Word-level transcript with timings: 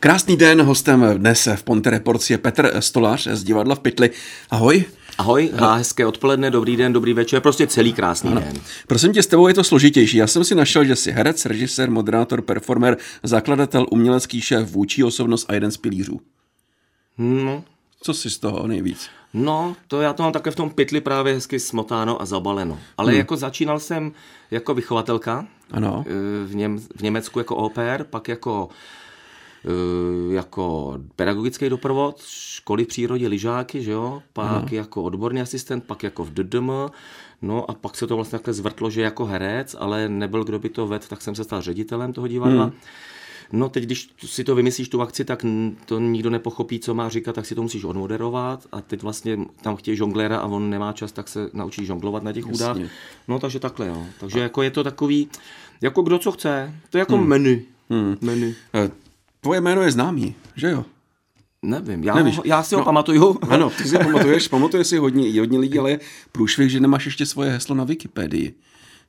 Krásný 0.00 0.36
den, 0.36 0.62
hostem 0.62 1.04
dnes 1.16 1.48
v 1.56 1.62
Ponte 1.62 1.90
Reports 1.90 2.30
je 2.30 2.38
Petr 2.38 2.80
Stolář 2.80 3.26
z 3.26 3.44
divadla 3.44 3.74
v 3.74 3.80
Pytli. 3.80 4.10
Ahoj. 4.50 4.84
Ahoj, 5.18 5.50
a 5.58 5.74
hezké 5.74 6.06
odpoledne, 6.06 6.50
dobrý 6.50 6.76
den, 6.76 6.92
dobrý 6.92 7.12
večer, 7.12 7.40
prostě 7.40 7.66
celý 7.66 7.92
krásný 7.92 8.30
ano. 8.30 8.40
den. 8.40 8.54
Prosím 8.86 9.12
tě, 9.12 9.22
s 9.22 9.26
tebou 9.26 9.48
je 9.48 9.54
to 9.54 9.64
složitější. 9.64 10.16
Já 10.16 10.26
jsem 10.26 10.44
si 10.44 10.54
našel, 10.54 10.84
že 10.84 10.96
jsi 10.96 11.12
herec, 11.12 11.46
režisér, 11.46 11.90
moderátor, 11.90 12.42
performer, 12.42 12.96
zakladatel, 13.22 13.86
umělecký 13.90 14.40
šéf, 14.40 14.70
vůči 14.70 15.04
osobnost 15.04 15.46
a 15.48 15.54
jeden 15.54 15.70
z 15.70 15.76
pilířů. 15.76 16.20
No. 17.18 17.64
Co 18.02 18.14
si 18.14 18.30
z 18.30 18.38
toho 18.38 18.66
nejvíc? 18.66 19.08
No, 19.34 19.76
to 19.88 20.00
já 20.00 20.12
to 20.12 20.22
mám 20.22 20.32
také 20.32 20.50
v 20.50 20.56
tom 20.56 20.70
pytli 20.70 21.00
právě 21.00 21.34
hezky 21.34 21.60
smotáno 21.60 22.22
a 22.22 22.26
zabaleno. 22.26 22.78
Ale 22.98 23.10
hmm. 23.10 23.18
jako 23.18 23.36
začínal 23.36 23.80
jsem 23.80 24.12
jako 24.50 24.74
vychovatelka 24.74 25.46
ano. 25.70 26.04
Eh, 26.06 26.12
v, 26.46 26.54
Něm, 26.54 26.78
v 26.96 27.02
Německu 27.02 27.38
jako 27.38 27.56
oper, 27.56 28.04
pak 28.04 28.28
jako 28.28 28.68
jako 30.30 30.94
pedagogický 31.16 31.68
doprovod, 31.68 32.22
školy 32.26 32.84
v 32.84 32.88
přírodě, 32.88 33.28
lyžáky, 33.28 33.82
že 33.82 33.92
jo? 33.92 34.22
pak 34.32 34.46
Aha. 34.46 34.66
jako 34.70 35.02
odborný 35.02 35.40
asistent, 35.40 35.84
pak 35.84 36.02
jako 36.02 36.24
v 36.24 36.30
DDM, 36.30 36.70
no 37.42 37.70
a 37.70 37.74
pak 37.74 37.96
se 37.96 38.06
to 38.06 38.16
vlastně 38.16 38.38
takhle 38.38 38.54
zvrtlo, 38.54 38.90
že 38.90 39.02
jako 39.02 39.24
herec, 39.26 39.76
ale 39.78 40.08
nebyl 40.08 40.44
kdo 40.44 40.58
by 40.58 40.68
to 40.68 40.86
vedl, 40.86 41.04
tak 41.08 41.22
jsem 41.22 41.34
se 41.34 41.44
stal 41.44 41.62
ředitelem 41.62 42.12
toho 42.12 42.28
divadla. 42.28 42.64
Hmm. 42.64 42.72
No 43.52 43.68
teď, 43.68 43.84
když 43.84 44.10
si 44.24 44.44
to 44.44 44.54
vymyslíš 44.54 44.88
tu 44.88 45.02
akci, 45.02 45.24
tak 45.24 45.44
to 45.86 46.00
nikdo 46.00 46.30
nepochopí, 46.30 46.80
co 46.80 46.94
má 46.94 47.08
říkat, 47.08 47.32
tak 47.32 47.46
si 47.46 47.54
to 47.54 47.62
musíš 47.62 47.84
odmoderovat 47.84 48.66
a 48.72 48.80
teď 48.80 49.02
vlastně 49.02 49.38
tam 49.62 49.76
chtějí 49.76 49.96
žongléra 49.96 50.38
a 50.38 50.46
on 50.46 50.70
nemá 50.70 50.92
čas, 50.92 51.12
tak 51.12 51.28
se 51.28 51.50
naučí 51.52 51.86
žonglovat 51.86 52.22
na 52.22 52.32
těch 52.32 52.46
Jasně. 52.46 52.64
údách. 52.64 52.90
No 53.28 53.38
takže 53.38 53.58
takhle, 53.58 53.86
jo. 53.86 54.06
Takže 54.20 54.40
a... 54.40 54.42
jako 54.42 54.62
je 54.62 54.70
to 54.70 54.84
takový, 54.84 55.28
jako 55.80 56.02
kdo 56.02 56.18
co 56.18 56.32
chce, 56.32 56.74
to 56.90 56.98
je 56.98 57.00
jako 57.00 57.16
hmm. 57.16 57.26
menu. 57.26 57.60
Hmm. 57.90 58.16
menu. 58.20 58.54
Tvoje 59.40 59.60
jméno 59.60 59.82
je 59.82 59.92
známý, 59.92 60.34
že 60.56 60.70
jo? 60.70 60.84
Nevím, 61.62 62.04
já, 62.04 62.14
Nevíš. 62.14 62.36
Ho, 62.36 62.42
já 62.46 62.62
si 62.62 62.74
ho 62.74 62.80
no, 62.80 62.84
pamatuju. 62.84 63.38
Ano, 63.48 63.70
ty 63.70 63.84
si 63.84 63.96
ho 63.96 64.04
pamatuješ, 64.04 64.48
pamatuje 64.48 64.84
si 64.84 64.96
hodně, 64.96 65.40
hodně 65.40 65.58
lidí, 65.58 65.78
ale 65.78 65.90
je 65.90 66.00
průšvih, 66.32 66.70
že 66.70 66.80
nemáš 66.80 67.06
ještě 67.06 67.26
svoje 67.26 67.50
heslo 67.50 67.74
na 67.74 67.84
Wikipedii. 67.84 68.54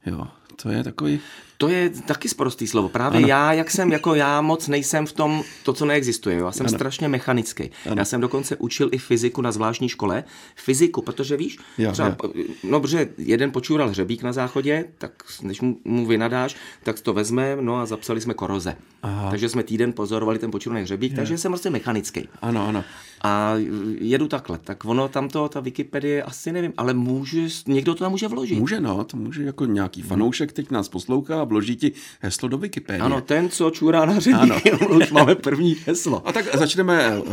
Jo, 0.05 0.27
to 0.55 0.69
je 0.69 0.83
takový... 0.83 1.19
To 1.61 1.69
je 1.69 1.89
taky 1.89 2.29
sprostý 2.29 2.67
slovo. 2.67 2.89
Právě 2.89 3.17
ano. 3.17 3.27
já, 3.27 3.53
jak 3.53 3.71
jsem, 3.71 3.91
jako 3.91 4.15
já 4.15 4.41
moc 4.41 4.67
nejsem 4.67 5.05
v 5.05 5.13
tom, 5.13 5.43
to, 5.63 5.73
co 5.73 5.85
neexistuje. 5.85 6.37
Jo? 6.37 6.45
Já 6.45 6.51
jsem 6.51 6.65
ano. 6.65 6.77
strašně 6.77 7.07
mechanický. 7.07 7.71
Ano. 7.85 7.95
Já 7.97 8.05
jsem 8.05 8.21
dokonce 8.21 8.55
učil 8.55 8.89
i 8.91 8.97
fyziku 8.97 9.41
na 9.41 9.51
zvláštní 9.51 9.89
škole. 9.89 10.23
Fyziku, 10.55 11.01
protože 11.01 11.37
víš, 11.37 11.57
jo, 11.77 11.91
třeba, 11.91 12.15
jo. 12.23 12.33
no 12.63 12.79
protože 12.79 13.09
jeden 13.17 13.51
počural 13.51 13.89
hřebík 13.89 14.23
na 14.23 14.33
záchodě, 14.33 14.85
tak 14.97 15.23
než 15.41 15.61
mu, 15.61 15.77
mu 15.85 16.05
vynadáš, 16.05 16.55
tak 16.83 16.99
to 16.99 17.13
vezme, 17.13 17.57
no 17.61 17.77
a 17.77 17.85
zapsali 17.85 18.21
jsme 18.21 18.33
koroze. 18.33 18.75
Aha. 19.03 19.29
Takže 19.29 19.49
jsme 19.49 19.63
týden 19.63 19.93
pozorovali 19.93 20.39
ten 20.39 20.51
počuraný 20.51 20.81
hřebík, 20.81 21.11
jo. 21.11 21.15
takže 21.15 21.37
jsem 21.37 21.51
prostě 21.51 21.69
mechanický. 21.69 22.27
Ano, 22.41 22.67
ano. 22.67 22.83
A 23.23 23.53
jedu 23.99 24.27
takhle. 24.27 24.57
Tak 24.57 24.85
ono 24.85 25.07
tam 25.07 25.29
to, 25.29 25.49
ta 25.49 25.59
Wikipedie, 25.59 26.23
asi 26.23 26.51
nevím, 26.51 26.73
ale 26.77 26.93
může, 26.93 27.47
někdo 27.67 27.95
to 27.95 28.03
tam 28.03 28.11
může 28.11 28.27
vložit. 28.27 28.59
Může, 28.59 28.79
no, 28.79 29.03
to 29.03 29.17
může 29.17 29.43
jako 29.43 29.65
nějaký 29.65 30.01
fanoušek 30.01 30.53
teď 30.53 30.71
nás 30.71 30.89
poslouchá 30.89 31.45
vloží 31.51 31.75
ti 31.75 31.91
heslo 32.21 32.49
do 32.49 32.57
Wikipedie. 32.57 33.01
Ano, 33.01 33.21
ten, 33.21 33.49
co 33.49 33.69
čurá 33.69 34.05
na 34.05 34.19
řadí, 34.19 34.51
ano. 34.51 34.61
už 34.89 35.11
máme 35.11 35.35
první 35.35 35.75
heslo. 35.85 36.27
A 36.27 36.31
tak 36.31 36.55
začneme 36.55 37.19
uh, 37.19 37.25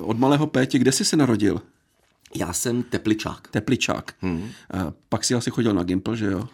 od 0.00 0.18
malého 0.18 0.46
Péti. 0.46 0.78
Kde 0.78 0.92
jsi 0.92 1.04
se 1.04 1.16
narodil? 1.16 1.60
Já 2.34 2.52
jsem 2.52 2.82
tepličák. 2.82 3.48
Tepličák. 3.48 4.14
Hmm. 4.20 4.42
Uh, 4.42 4.48
pak 5.08 5.24
si 5.24 5.34
asi 5.34 5.50
chodil 5.50 5.74
na 5.74 5.82
Gimpl, 5.82 6.16
že 6.16 6.26
jo? 6.26 6.48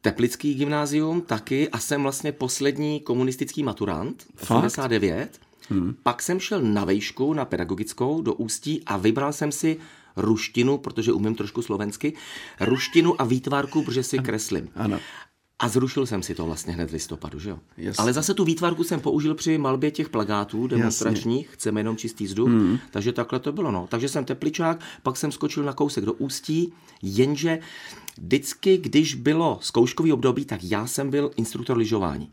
Teplický 0.00 0.54
gymnázium 0.54 1.20
taky 1.20 1.68
a 1.68 1.78
jsem 1.78 2.02
vlastně 2.02 2.32
poslední 2.32 3.00
komunistický 3.00 3.62
maturant, 3.62 4.26
89. 4.42 5.40
Hmm. 5.68 5.94
Pak 6.02 6.22
jsem 6.22 6.40
šel 6.40 6.62
na 6.62 6.84
vejšku, 6.84 7.34
na 7.34 7.44
pedagogickou, 7.44 8.22
do 8.22 8.34
Ústí 8.34 8.82
a 8.86 8.96
vybral 8.96 9.32
jsem 9.32 9.52
si 9.52 9.76
ruštinu, 10.16 10.78
protože 10.78 11.12
umím 11.12 11.34
trošku 11.34 11.62
slovensky, 11.62 12.12
ruštinu 12.60 13.20
a 13.20 13.24
výtvarku, 13.24 13.82
protože 13.82 14.02
si 14.02 14.18
kreslím. 14.18 14.68
Ano. 14.76 14.98
A 15.58 15.68
zrušil 15.68 16.06
jsem 16.06 16.22
si 16.22 16.34
to 16.34 16.46
vlastně 16.46 16.72
hned 16.72 16.90
v 16.90 16.92
listopadu, 16.92 17.38
že 17.38 17.50
jo? 17.50 17.58
Jasně. 17.76 18.02
Ale 18.02 18.12
zase 18.12 18.34
tu 18.34 18.44
výtvarku 18.44 18.84
jsem 18.84 19.00
použil 19.00 19.34
při 19.34 19.58
malbě 19.58 19.90
těch 19.90 20.08
plagátů 20.08 20.66
demonstračních, 20.66 21.46
Jasně. 21.46 21.54
chceme 21.54 21.80
jenom 21.80 21.96
čistý 21.96 22.24
vzduch, 22.24 22.48
hmm. 22.48 22.78
takže 22.90 23.12
takhle 23.12 23.40
to 23.40 23.52
bylo, 23.52 23.70
no. 23.70 23.86
Takže 23.90 24.08
jsem 24.08 24.24
tepličák, 24.24 24.80
pak 25.02 25.16
jsem 25.16 25.32
skočil 25.32 25.62
na 25.62 25.72
kousek 25.72 26.04
do 26.04 26.12
Ústí, 26.12 26.72
jenže 27.02 27.58
vždycky, 28.18 28.78
když 28.78 29.14
bylo 29.14 29.58
zkouškový 29.62 30.12
období, 30.12 30.44
tak 30.44 30.60
já 30.64 30.86
jsem 30.86 31.10
byl 31.10 31.30
instruktor 31.36 31.76
lyžování. 31.76 32.30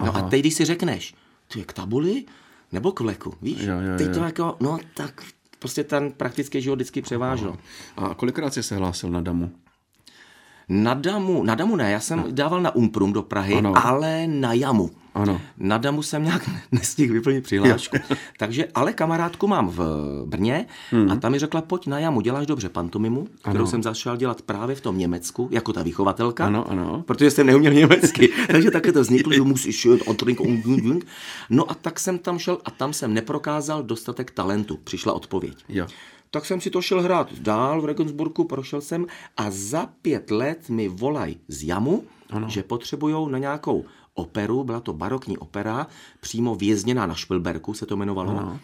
No 0.00 0.08
Aha. 0.08 0.20
a 0.20 0.28
teď, 0.28 0.40
když 0.40 0.54
si 0.54 0.64
řekneš, 0.64 1.14
ty 1.52 1.58
je 1.58 1.64
k 1.64 1.72
tabuli 1.72 2.24
nebo 2.72 2.92
k 2.92 3.00
vleku, 3.00 3.34
víš? 3.42 3.60
Jo, 3.60 3.80
jo, 3.80 3.98
teď 3.98 4.14
to 4.14 4.24
jako, 4.24 4.56
no 4.60 4.78
tak 4.94 5.24
prostě 5.58 5.84
ten 5.84 6.12
praktický 6.12 6.62
život 6.62 6.74
vždycky 6.74 7.02
převážel. 7.02 7.56
A 7.96 8.14
kolikrát 8.14 8.54
jsi 8.54 8.62
se 8.62 8.76
hlásil 8.76 9.10
na 9.10 9.20
damu? 9.20 9.52
Na 10.68 10.94
Damu, 10.94 11.42
na 11.42 11.54
Damu 11.54 11.76
ne, 11.76 11.90
já 11.90 12.00
jsem 12.00 12.18
no. 12.18 12.24
dával 12.30 12.62
na 12.62 12.74
Umprum 12.74 13.12
do 13.12 13.22
Prahy, 13.22 13.54
ano. 13.54 13.86
ale 13.86 14.26
na 14.26 14.52
Jamu. 14.52 14.90
Ano. 15.14 15.40
Na 15.58 15.78
Damu 15.78 16.02
jsem 16.02 16.24
nějak 16.24 16.50
nestihl 16.72 17.14
vyplnit 17.14 17.44
přihlášku. 17.44 17.96
Takže, 18.38 18.68
ale 18.74 18.92
kamarádku 18.92 19.46
mám 19.46 19.68
v 19.68 19.80
Brně 20.26 20.66
hmm. 20.90 21.10
a 21.10 21.16
tam 21.16 21.32
mi 21.32 21.38
řekla, 21.38 21.62
pojď 21.62 21.86
na 21.86 21.98
Jamu, 21.98 22.20
děláš 22.20 22.46
dobře 22.46 22.68
pantomimu, 22.68 23.28
kterou 23.42 23.58
ano. 23.58 23.66
jsem 23.66 23.82
začal 23.82 24.16
dělat 24.16 24.42
právě 24.42 24.76
v 24.76 24.80
tom 24.80 24.98
Německu, 24.98 25.48
jako 25.52 25.72
ta 25.72 25.82
vychovatelka. 25.82 26.46
Ano, 26.46 26.70
ano. 26.70 27.02
Protože 27.06 27.30
jsem 27.30 27.46
neuměl 27.46 27.72
německy. 27.72 28.28
Takže 28.46 28.70
také 28.70 28.92
to 28.92 29.00
vzniklo, 29.00 29.32
že 29.32 29.42
musíš 29.42 29.88
No 31.50 31.70
a 31.70 31.74
tak 31.74 32.00
jsem 32.00 32.18
tam 32.18 32.38
šel 32.38 32.58
a 32.64 32.70
tam 32.70 32.92
jsem 32.92 33.14
neprokázal 33.14 33.82
dostatek 33.82 34.30
talentu. 34.30 34.78
Přišla 34.84 35.12
odpověď. 35.12 35.64
Jo 35.68 35.86
tak 36.34 36.46
jsem 36.46 36.60
si 36.60 36.70
to 36.70 36.82
šel 36.82 37.02
hrát 37.02 37.32
dál 37.32 37.80
v 37.80 37.84
Regensburgu, 37.84 38.44
prošel 38.44 38.80
jsem 38.80 39.06
a 39.36 39.50
za 39.50 39.86
pět 40.02 40.30
let 40.30 40.68
mi 40.68 40.88
volají 40.88 41.38
z 41.48 41.64
jamu, 41.64 42.04
ano. 42.30 42.48
že 42.48 42.62
potřebují 42.62 43.30
na 43.30 43.38
nějakou 43.38 43.84
operu, 44.14 44.64
byla 44.64 44.80
to 44.80 44.92
barokní 44.92 45.38
opera, 45.38 45.86
přímo 46.20 46.54
vězněná 46.54 47.06
na 47.06 47.14
Špilberku 47.14 47.74
se 47.74 47.86
to 47.86 47.94
jmenovalo. 47.94 48.30
Ano. 48.30 48.60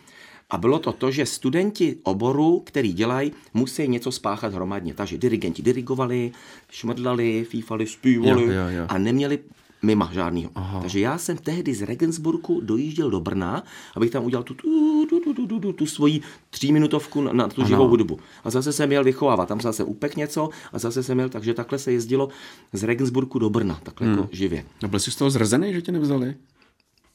A 0.50 0.58
bylo 0.58 0.78
to 0.78 0.92
to, 0.92 1.10
že 1.10 1.26
studenti 1.26 1.97
oboru, 2.03 2.60
který 2.66 2.92
dělají, 2.92 3.32
musí 3.54 3.88
něco 3.88 4.12
spáchat 4.12 4.54
hromadně. 4.54 4.94
Takže 4.94 5.19
dirigenti 5.19 5.62
dirigovali, 5.62 6.32
šmrdlali, 6.70 7.44
fífali, 7.44 7.87
zpívali 7.87 8.42
jo, 8.42 8.52
jo, 8.52 8.69
jo. 8.69 8.87
a 8.88 8.98
neměli 8.98 9.38
mima 9.82 10.10
žádnýho. 10.12 10.50
Aha. 10.54 10.80
Takže 10.80 11.00
já 11.00 11.18
jsem 11.18 11.36
tehdy 11.36 11.74
z 11.74 11.82
Regensburgu 11.82 12.60
dojížděl 12.60 13.10
do 13.10 13.20
Brna, 13.20 13.62
abych 13.96 14.10
tam 14.10 14.24
udělal 14.24 14.42
tu, 14.44 14.54
tu, 14.54 15.06
tu, 15.10 15.20
tu, 15.20 15.34
tu, 15.34 15.46
tu, 15.46 15.60
tu, 15.60 15.72
tu 15.72 15.86
svoji 15.86 16.20
tříminutovku 16.50 17.20
na, 17.20 17.32
na 17.32 17.48
tu 17.48 17.60
ano. 17.60 17.68
živou 17.68 17.88
hudbu. 17.88 18.19
A 18.44 18.50
zase 18.50 18.72
jsem 18.72 18.88
měl 18.88 19.04
vychovávat, 19.04 19.48
tam 19.48 19.60
zase 19.60 19.84
upek 19.84 20.16
něco 20.16 20.48
a 20.72 20.78
zase 20.78 21.02
jsem 21.02 21.16
měl, 21.16 21.28
takže 21.28 21.54
takhle 21.54 21.78
se 21.78 21.92
jezdilo 21.92 22.28
z 22.72 22.82
Regensburgu 22.82 23.38
do 23.38 23.50
Brna, 23.50 23.80
takhle 23.82 24.06
hmm. 24.06 24.16
jako 24.19 24.28
živě. 24.32 24.64
A 24.84 24.88
byl 24.88 25.00
jsi 25.00 25.10
z 25.10 25.16
toho 25.16 25.30
zrzený, 25.30 25.72
že 25.72 25.82
tě 25.82 25.92
nevzali? 25.92 26.34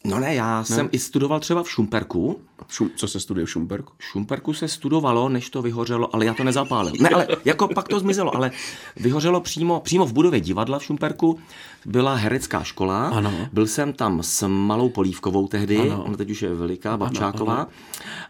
No 0.05 0.19
ne, 0.19 0.35
já 0.35 0.59
ne. 0.59 0.65
jsem 0.65 0.89
i 0.91 0.99
studoval 0.99 1.39
třeba 1.39 1.63
v 1.63 1.69
Šumperku. 1.69 2.41
Šum, 2.69 2.91
co 2.95 3.07
se 3.07 3.19
studuje 3.19 3.45
v 3.45 3.49
Šumperku? 3.49 3.93
V 3.97 4.03
Šumperku 4.03 4.53
se 4.53 4.67
studovalo, 4.67 5.29
než 5.29 5.49
to 5.49 5.61
vyhořelo, 5.61 6.15
ale 6.15 6.25
já 6.25 6.33
to 6.33 6.43
nezapálil. 6.43 6.93
Ne, 6.99 7.09
ale 7.09 7.27
jako 7.45 7.67
pak 7.67 7.87
to 7.87 7.99
zmizelo, 7.99 8.35
ale 8.35 8.51
vyhořelo 8.95 9.41
přímo, 9.41 9.79
přímo 9.79 10.05
v 10.05 10.13
budově 10.13 10.39
divadla 10.39 10.79
v 10.79 10.83
Šumperku. 10.83 11.39
Byla 11.85 12.15
herecká 12.15 12.63
škola. 12.63 13.07
Ano. 13.07 13.49
Byl 13.53 13.67
jsem 13.67 13.93
tam 13.93 14.23
s 14.23 14.47
malou 14.47 14.89
Polívkovou 14.89 15.47
tehdy, 15.47 15.79
ano. 15.79 16.03
ona 16.03 16.17
teď 16.17 16.29
už 16.29 16.41
je 16.41 16.53
veliká, 16.53 16.97
Babčáková. 16.97 17.53
Ano, 17.53 17.61
ano. 17.61 17.69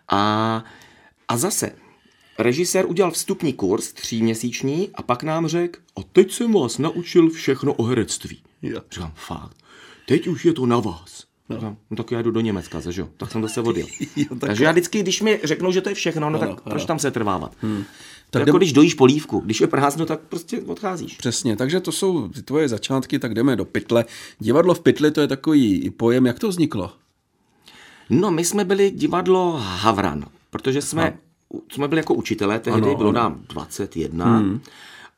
A, 0.10 0.64
a 1.28 1.38
zase, 1.38 1.72
režisér 2.40 2.86
udělal 2.86 3.12
vstupní 3.12 3.54
kurz 3.54 3.94
tříměsíční 3.94 4.90
a 4.96 5.02
pak 5.02 5.24
nám 5.24 5.48
řekl, 5.48 5.80
a 5.98 6.04
teď 6.12 6.32
jsem 6.32 6.54
vás 6.54 6.78
naučil 6.78 7.30
všechno 7.30 7.74
o 7.74 7.84
herectví. 7.84 8.42
Ja. 8.62 8.82
Říkám, 8.92 9.12
fakt, 9.16 9.58
teď 10.08 10.28
už 10.28 10.46
je 10.46 10.54
to 10.54 10.66
na 10.66 10.80
vás. 10.80 11.26
No. 11.50 11.78
no 11.90 11.98
tak 11.98 12.12
já 12.12 12.22
jdu 12.22 12.32
do 12.32 12.42
Německa, 12.42 12.80
že 12.92 13.02
jo? 13.02 13.10
Tak 13.18 13.32
jsem 13.32 13.42
zase 13.42 13.62
odjel. 13.62 13.88
jo, 14.16 14.26
tak 14.30 14.40
Takže 14.40 14.64
já 14.64 14.72
vždycky, 14.72 15.00
když 15.00 15.22
mi 15.22 15.40
řeknou, 15.44 15.72
že 15.72 15.82
to 15.82 15.90
je 15.90 15.96
všechno, 15.96 16.22
no, 16.22 16.30
no 16.30 16.40
tak 16.40 16.50
no, 16.50 16.56
proč 16.70 16.86
tam 16.86 17.00
se 17.00 17.12
trvávat? 17.12 17.56
Hmm. 17.62 17.84
Tak 18.30 18.40
jako 18.40 18.50
jdem... 18.50 18.60
když 18.60 18.74
dojíš 18.74 18.94
polívku, 18.94 19.40
když 19.40 19.62
je 19.62 19.68
prázdno, 19.68 20.06
tak 20.06 20.20
prostě 20.20 20.62
odcházíš. 20.62 21.16
Přesně, 21.16 21.56
takže 21.56 21.80
to 21.80 21.92
jsou 21.92 22.28
ty 22.28 22.42
tvoje 22.42 22.70
začátky, 22.70 23.20
tak 23.20 23.34
jdeme 23.34 23.56
do 23.56 23.66
pytle. 23.66 24.06
Divadlo 24.40 24.74
v 24.74 24.80
pytli, 24.80 25.12
to 25.12 25.22
je 25.22 25.28
takový 25.28 25.90
pojem, 25.90 26.26
jak 26.26 26.40
to 26.40 26.48
vzniklo? 26.48 26.92
No, 28.10 28.32
my 28.32 28.46
jsme 28.46 28.66
byli 28.66 28.92
divadlo 28.92 29.60
Havran, 29.62 30.26
protože 30.50 30.82
jsme, 30.82 31.18
jsme 31.72 31.88
byli 31.88 32.00
jako 32.00 32.14
učitelé, 32.14 32.60
tehdy 32.60 32.82
ano, 32.82 32.96
bylo 32.96 33.10
ano. 33.10 33.20
nám 33.20 33.42
21. 33.50 34.38
Hmm 34.38 34.62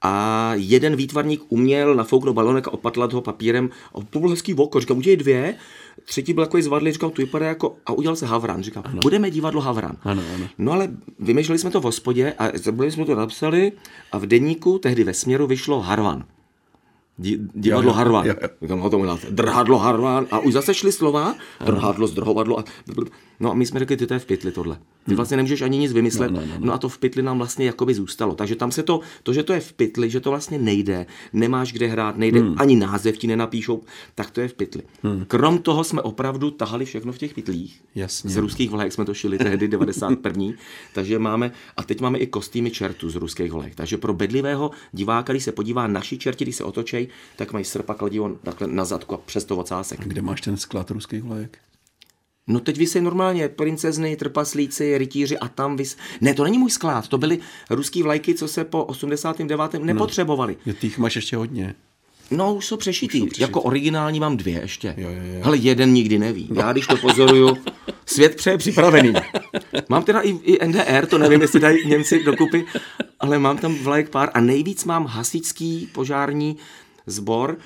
a 0.01 0.51
jeden 0.55 0.95
výtvarník 0.95 1.41
uměl 1.49 1.95
nafouknout 1.95 2.35
balonek 2.35 2.67
a 2.67 2.73
opatlat 2.73 3.13
ho 3.13 3.21
papírem. 3.21 3.69
A 3.95 4.03
to 4.09 4.19
byl 4.19 4.29
hezký 4.29 4.53
voko, 4.53 4.79
říkám, 4.79 4.97
udělej 4.97 5.17
dvě. 5.17 5.55
Třetí 6.05 6.33
byl 6.33 6.43
jako 6.43 6.61
zvadlý, 6.61 6.91
říkám, 6.91 7.11
tu 7.11 7.21
vypadá 7.21 7.45
jako, 7.45 7.75
a 7.85 7.93
udělal 7.93 8.15
se 8.15 8.25
Havran. 8.25 8.63
Říkám, 8.63 8.83
ano. 8.85 8.99
budeme 9.01 9.31
divadlo 9.31 9.61
Havran. 9.61 9.97
Ano, 10.03 10.21
ano. 10.35 10.47
No 10.57 10.71
ale 10.71 10.89
vymýšleli 11.19 11.59
jsme 11.59 11.71
to 11.71 11.81
v 11.81 11.83
hospodě 11.83 12.33
a 12.39 12.71
byli 12.71 12.91
jsme 12.91 13.05
to 13.05 13.15
napsali 13.15 13.71
a 14.11 14.17
v 14.17 14.25
deníku, 14.25 14.79
tehdy 14.79 15.03
ve 15.03 15.13
směru, 15.13 15.47
vyšlo 15.47 15.81
Harvan. 15.81 16.23
Di, 17.19 17.39
divadlo 17.53 17.89
Jo, 17.89 17.93
jo, 17.93 17.97
Harvard. 17.97 18.27
jo, 18.27 18.33
jo. 18.41 18.47
Říkám, 18.61 18.79
no 18.79 18.89
to 18.89 19.19
drhadlo 19.29 19.77
Harvard. 19.77 20.27
A 20.31 20.39
už 20.39 20.53
zase 20.53 20.73
šly 20.73 20.91
slova, 20.91 21.35
drhadlo, 21.65 22.07
zdrhovadlo. 22.07 22.59
A... 22.59 22.63
No 23.39 23.51
a 23.51 23.53
my 23.53 23.65
jsme 23.65 23.79
řekli, 23.79 23.97
ty 23.97 24.07
to 24.07 24.13
je 24.13 24.19
v 24.19 24.25
pytli 24.25 24.51
tohle. 24.51 24.77
Ty 25.07 25.15
vlastně 25.15 25.37
nemůžeš 25.37 25.61
ani 25.61 25.77
nic 25.77 25.93
vymyslet. 25.93 26.31
No, 26.31 26.39
no, 26.39 26.47
no, 26.47 26.65
no. 26.65 26.73
a 26.73 26.77
to 26.77 26.89
v 26.89 26.97
pytli 26.97 27.23
nám 27.23 27.37
vlastně 27.37 27.65
jakoby 27.65 27.93
zůstalo. 27.93 28.35
Takže 28.35 28.55
tam 28.55 28.71
se 28.71 28.83
to, 28.83 28.99
to, 29.23 29.33
že 29.33 29.43
to 29.43 29.53
je 29.53 29.59
v 29.59 29.73
pytli, 29.73 30.09
že 30.09 30.19
to 30.19 30.29
vlastně 30.29 30.59
nejde, 30.59 31.05
nemáš 31.33 31.73
kde 31.73 31.87
hrát, 31.87 32.17
nejde, 32.17 32.39
hmm. 32.39 32.55
ani 32.57 32.75
název 32.75 33.17
ti 33.17 33.27
nenapíšou, 33.27 33.81
tak 34.15 34.31
to 34.31 34.41
je 34.41 34.47
v 34.47 34.53
pytli. 34.53 34.83
Hmm. 35.03 35.25
Krom 35.25 35.57
toho 35.57 35.83
jsme 35.83 36.01
opravdu 36.01 36.51
tahali 36.51 36.85
všechno 36.85 37.11
v 37.11 37.17
těch 37.17 37.33
pytlích. 37.33 37.81
Jasně. 37.95 38.29
Z 38.29 38.37
ruských 38.37 38.69
vlajek 38.69 38.93
jsme 38.93 39.05
to 39.05 39.13
šili 39.13 39.37
tehdy 39.37 39.67
91. 39.67 40.45
takže 40.93 41.19
máme, 41.19 41.51
a 41.77 41.83
teď 41.83 42.01
máme 42.01 42.17
i 42.17 42.27
kostýmy 42.27 42.71
čertů 42.71 43.09
z 43.09 43.15
ruských 43.15 43.51
vlajek. 43.51 43.75
Takže 43.75 43.97
pro 43.97 44.13
bedlivého 44.13 44.71
diváka, 44.91 45.33
když 45.33 45.43
se 45.43 45.51
podívá 45.51 45.87
naši 45.87 46.17
čerti, 46.17 46.45
když 46.45 46.55
se 46.55 46.63
otočej, 46.63 47.07
tak 47.35 47.53
mají 47.53 47.65
srp 47.65 47.89
a 47.89 47.93
kladivo 47.93 48.29
takhle 48.43 48.67
na 48.67 48.85
zadku 48.85 49.15
a 49.15 49.17
přes 49.17 49.45
to 49.45 49.57
ocásek. 49.57 49.99
Kde 49.99 50.21
máš 50.21 50.41
ten 50.41 50.57
sklad 50.57 50.91
ruských 50.91 51.23
vlajek? 51.23 51.59
No 52.47 52.59
teď 52.59 52.77
vysej 52.77 53.01
normálně 53.01 53.49
princezny, 53.49 54.15
trpaslíci, 54.15 54.97
rytíři 54.97 55.37
a 55.37 55.47
tam 55.47 55.77
vys... 55.77 55.97
Ne, 56.21 56.33
to 56.33 56.43
není 56.43 56.57
můj 56.57 56.71
sklad, 56.71 57.07
to 57.07 57.17
byly 57.17 57.39
ruský 57.69 58.03
vlajky, 58.03 58.33
co 58.35 58.47
se 58.47 58.63
po 58.63 58.83
89. 58.83 59.73
nepotřebovali. 59.73 60.57
Jo, 60.65 60.73
těch 60.73 60.97
máš 60.97 61.15
ještě 61.15 61.37
hodně. 61.37 61.75
No, 62.31 62.55
už 62.55 62.65
jsou 62.65 62.77
přešitý. 62.77 63.17
Už 63.17 63.23
jsou 63.23 63.25
přešitý. 63.25 63.41
Jako 63.41 63.61
originální 63.61 64.19
mám 64.19 64.37
dvě 64.37 64.59
ještě. 64.61 64.93
Jo, 64.97 65.09
jo, 65.09 65.33
jo. 65.33 65.41
Hele, 65.43 65.57
jeden 65.57 65.93
nikdy 65.93 66.19
neví. 66.19 66.49
Já 66.53 66.71
když 66.71 66.87
to 66.87 66.97
pozoruju, 66.97 67.57
svět 68.05 68.35
přeje 68.35 68.57
připravený. 68.57 69.13
Mám 69.89 70.03
teda 70.03 70.21
i, 70.21 70.29
i 70.29 70.67
NDR, 70.67 71.05
to 71.05 71.17
nevím, 71.17 71.41
jestli 71.41 71.59
dají 71.59 71.87
Němci 71.87 72.23
dokupy, 72.23 72.65
ale 73.19 73.39
mám 73.39 73.57
tam 73.57 73.75
vlajek 73.75 74.09
pár 74.09 74.29
a 74.33 74.41
nejvíc 74.41 74.85
mám 74.85 75.05
hasičský 75.05 75.89
požární 75.93 76.57
sbor 77.05 77.57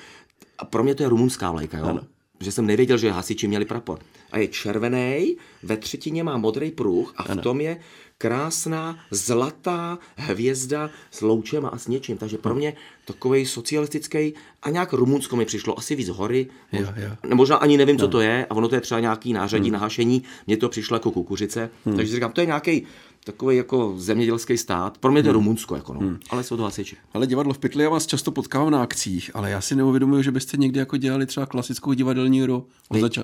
a 0.58 0.64
pro 0.64 0.82
mě 0.84 0.94
to 0.94 1.02
je 1.02 1.08
rumunská 1.08 1.50
vlajka, 1.50 1.78
jo? 1.78 1.84
Ano. 1.84 2.00
Že 2.40 2.52
jsem 2.52 2.66
nevěděl, 2.66 2.98
že 2.98 3.10
hasiči 3.10 3.48
měli 3.48 3.64
prapor. 3.64 3.98
A 4.32 4.38
je 4.38 4.48
červený, 4.48 5.36
ve 5.62 5.76
třetině 5.76 6.24
má 6.24 6.36
modrý 6.36 6.70
pruh 6.70 7.14
a 7.16 7.22
v 7.22 7.36
tom 7.36 7.60
je 7.60 7.76
krásná 8.22 8.98
zlatá 9.10 9.98
hvězda 10.16 10.90
s 11.10 11.20
loučem 11.20 11.66
a 11.66 11.78
s 11.78 11.88
něčím. 11.88 12.16
Takže 12.16 12.38
pro 12.38 12.54
mě 12.54 12.74
takový 13.04 13.46
socialistický 13.46 14.34
a 14.62 14.70
nějak 14.70 14.92
rumunsko 14.92 15.36
mi 15.36 15.44
přišlo 15.44 15.78
asi 15.78 15.94
víc 15.94 16.08
hory. 16.08 16.46
Jo, 16.72 16.86
jo. 16.96 17.10
Ne, 17.28 17.34
Možná 17.34 17.56
ani 17.56 17.76
nevím, 17.76 17.98
co 17.98 18.08
to 18.08 18.20
je 18.20 18.46
a 18.50 18.54
ono 18.54 18.68
to 18.68 18.74
je 18.74 18.80
třeba 18.80 19.00
nějaký 19.00 19.32
nářadí 19.32 19.64
hmm. 19.64 19.72
na 19.72 19.78
hašení. 19.78 20.22
Mně 20.46 20.56
to 20.56 20.68
přišlo 20.68 20.96
jako 20.96 21.10
kukuřice. 21.10 21.70
Hmm. 21.84 21.96
Takže 21.96 22.14
říkám, 22.14 22.32
to 22.32 22.40
je 22.40 22.46
nějaký 22.46 22.86
takový 23.24 23.56
jako 23.56 23.94
zemědělský 23.96 24.58
stát. 24.58 24.98
Pro 24.98 25.12
mě 25.12 25.22
to 25.22 25.28
je 25.28 25.32
Rumunsko, 25.32 25.76
jako 25.76 25.94
no. 25.94 26.00
Hmm. 26.00 26.18
ale 26.30 26.44
jsou 26.44 26.56
to 26.56 26.62
hasiči. 26.62 26.96
Ale 27.14 27.26
divadlo 27.26 27.54
v 27.54 27.58
pytli, 27.58 27.82
já 27.82 27.90
vás 27.90 28.06
často 28.06 28.30
potkávám 28.30 28.70
na 28.70 28.82
akcích, 28.82 29.30
ale 29.34 29.50
já 29.50 29.60
si 29.60 29.76
neuvědomuji, 29.76 30.22
že 30.22 30.30
byste 30.30 30.56
někdy 30.56 30.78
jako 30.78 30.96
dělali 30.96 31.26
třeba 31.26 31.46
klasickou 31.46 31.92
divadelní 31.92 32.40
hru. 32.40 32.66
Od. 32.88 33.18